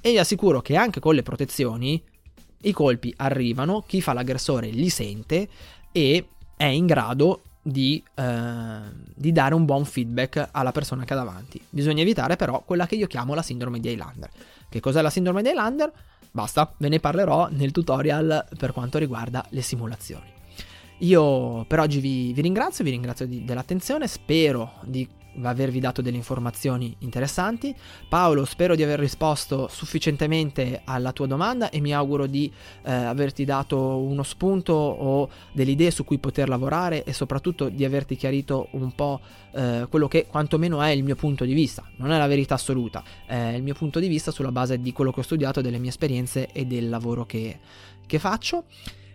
E 0.00 0.10
vi 0.10 0.18
assicuro 0.18 0.60
che 0.60 0.76
anche 0.76 1.00
con 1.00 1.14
le 1.14 1.22
protezioni 1.22 2.02
i 2.62 2.72
colpi 2.72 3.14
arrivano, 3.16 3.84
chi 3.86 4.02
fa 4.02 4.12
l'aggressore 4.12 4.68
li 4.68 4.88
sente 4.88 5.48
e 5.92 6.26
è 6.56 6.64
in 6.64 6.86
grado 6.86 7.42
di, 7.62 8.02
eh, 8.14 8.80
di, 9.14 9.32
dare 9.32 9.54
un 9.54 9.64
buon 9.64 9.84
feedback 9.84 10.48
alla 10.50 10.72
persona 10.72 11.04
che 11.04 11.12
ha 11.12 11.16
davanti. 11.16 11.60
Bisogna 11.68 12.02
evitare 12.02 12.36
però 12.36 12.62
quella 12.64 12.86
che 12.86 12.96
io 12.96 13.06
chiamo 13.06 13.34
la 13.34 13.42
sindrome 13.42 13.80
di 13.80 13.90
Highlander. 13.90 14.30
Che 14.70 14.80
cos'è 14.80 15.02
la 15.02 15.10
sindrome 15.10 15.42
di 15.42 15.48
Highlander? 15.48 15.92
Basta, 16.30 16.72
ve 16.78 16.88
ne 16.88 17.00
parlerò 17.00 17.48
nel 17.50 17.72
tutorial 17.72 18.46
per 18.56 18.72
quanto 18.72 18.98
riguarda 18.98 19.44
le 19.48 19.62
simulazioni. 19.62 20.32
Io 20.98 21.64
per 21.64 21.80
oggi 21.80 21.98
vi, 21.98 22.32
vi 22.32 22.40
ringrazio, 22.40 22.84
vi 22.84 22.90
ringrazio 22.90 23.26
di, 23.26 23.44
dell'attenzione, 23.44 24.06
spero 24.06 24.74
di 24.82 25.08
avervi 25.42 25.80
dato 25.80 26.02
delle 26.02 26.16
informazioni 26.16 26.94
interessanti. 27.00 27.74
Paolo, 28.08 28.44
spero 28.44 28.74
di 28.74 28.82
aver 28.82 28.98
risposto 28.98 29.68
sufficientemente 29.68 30.82
alla 30.84 31.12
tua 31.12 31.26
domanda 31.26 31.70
e 31.70 31.80
mi 31.80 31.92
auguro 31.94 32.26
di 32.26 32.52
eh, 32.82 32.92
averti 32.92 33.44
dato 33.44 33.78
uno 33.98 34.22
spunto 34.22 34.72
o 34.72 35.28
delle 35.52 35.70
idee 35.70 35.90
su 35.90 36.04
cui 36.04 36.18
poter 36.18 36.48
lavorare 36.48 37.04
e 37.04 37.12
soprattutto 37.12 37.68
di 37.68 37.84
averti 37.84 38.16
chiarito 38.16 38.68
un 38.72 38.94
po' 38.94 39.20
eh, 39.52 39.86
quello 39.88 40.08
che 40.08 40.26
quantomeno 40.26 40.82
è 40.82 40.90
il 40.90 41.04
mio 41.04 41.16
punto 41.16 41.44
di 41.44 41.54
vista. 41.54 41.84
Non 41.96 42.10
è 42.10 42.18
la 42.18 42.26
verità 42.26 42.54
assoluta, 42.54 43.02
è 43.26 43.34
il 43.54 43.62
mio 43.62 43.74
punto 43.74 43.98
di 44.00 44.08
vista 44.08 44.30
sulla 44.30 44.52
base 44.52 44.80
di 44.80 44.92
quello 44.92 45.12
che 45.12 45.20
ho 45.20 45.24
studiato, 45.24 45.60
delle 45.60 45.78
mie 45.78 45.90
esperienze 45.90 46.48
e 46.52 46.66
del 46.66 46.88
lavoro 46.88 47.24
che, 47.24 47.58
che 48.06 48.18
faccio. 48.18 48.64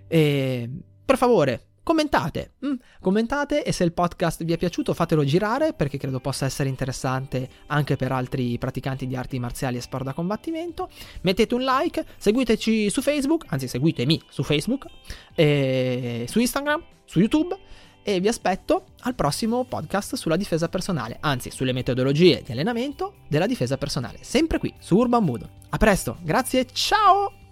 E 0.07 0.69
per 1.05 1.17
favore, 1.17 1.67
commentate, 1.85 2.53
mm, 2.65 2.73
commentate 2.99 3.63
e 3.63 3.71
se 3.71 3.83
il 3.83 3.93
podcast 3.93 4.43
vi 4.43 4.53
è 4.53 4.57
piaciuto 4.57 4.95
fatelo 4.95 5.23
girare 5.23 5.73
perché 5.73 5.99
credo 5.99 6.19
possa 6.19 6.45
essere 6.45 6.67
interessante 6.67 7.47
anche 7.67 7.95
per 7.95 8.11
altri 8.11 8.57
praticanti 8.57 9.05
di 9.05 9.15
arti 9.15 9.37
marziali 9.37 9.77
e 9.77 9.81
sport 9.81 10.03
da 10.03 10.13
combattimento. 10.13 10.89
Mettete 11.21 11.53
un 11.53 11.61
like, 11.61 12.03
seguiteci 12.17 12.89
su 12.89 13.03
Facebook, 13.03 13.45
anzi 13.49 13.67
seguitemi 13.67 14.19
su 14.27 14.41
Facebook, 14.41 14.87
su 15.35 16.39
Instagram, 16.39 16.83
su 17.05 17.19
YouTube 17.19 17.55
e 18.01 18.19
vi 18.19 18.27
aspetto 18.27 18.85
al 19.01 19.13
prossimo 19.13 19.63
podcast 19.63 20.15
sulla 20.15 20.37
difesa 20.37 20.67
personale, 20.69 21.17
anzi 21.21 21.51
sulle 21.51 21.71
metodologie 21.71 22.41
di 22.43 22.51
allenamento 22.51 23.17
della 23.27 23.45
difesa 23.45 23.77
personale, 23.77 24.17
sempre 24.21 24.57
qui 24.57 24.73
su 24.79 24.95
Urban 24.97 25.23
Mood. 25.23 25.47
A 25.69 25.77
presto, 25.77 26.17
grazie, 26.21 26.65
ciao! 26.71 27.44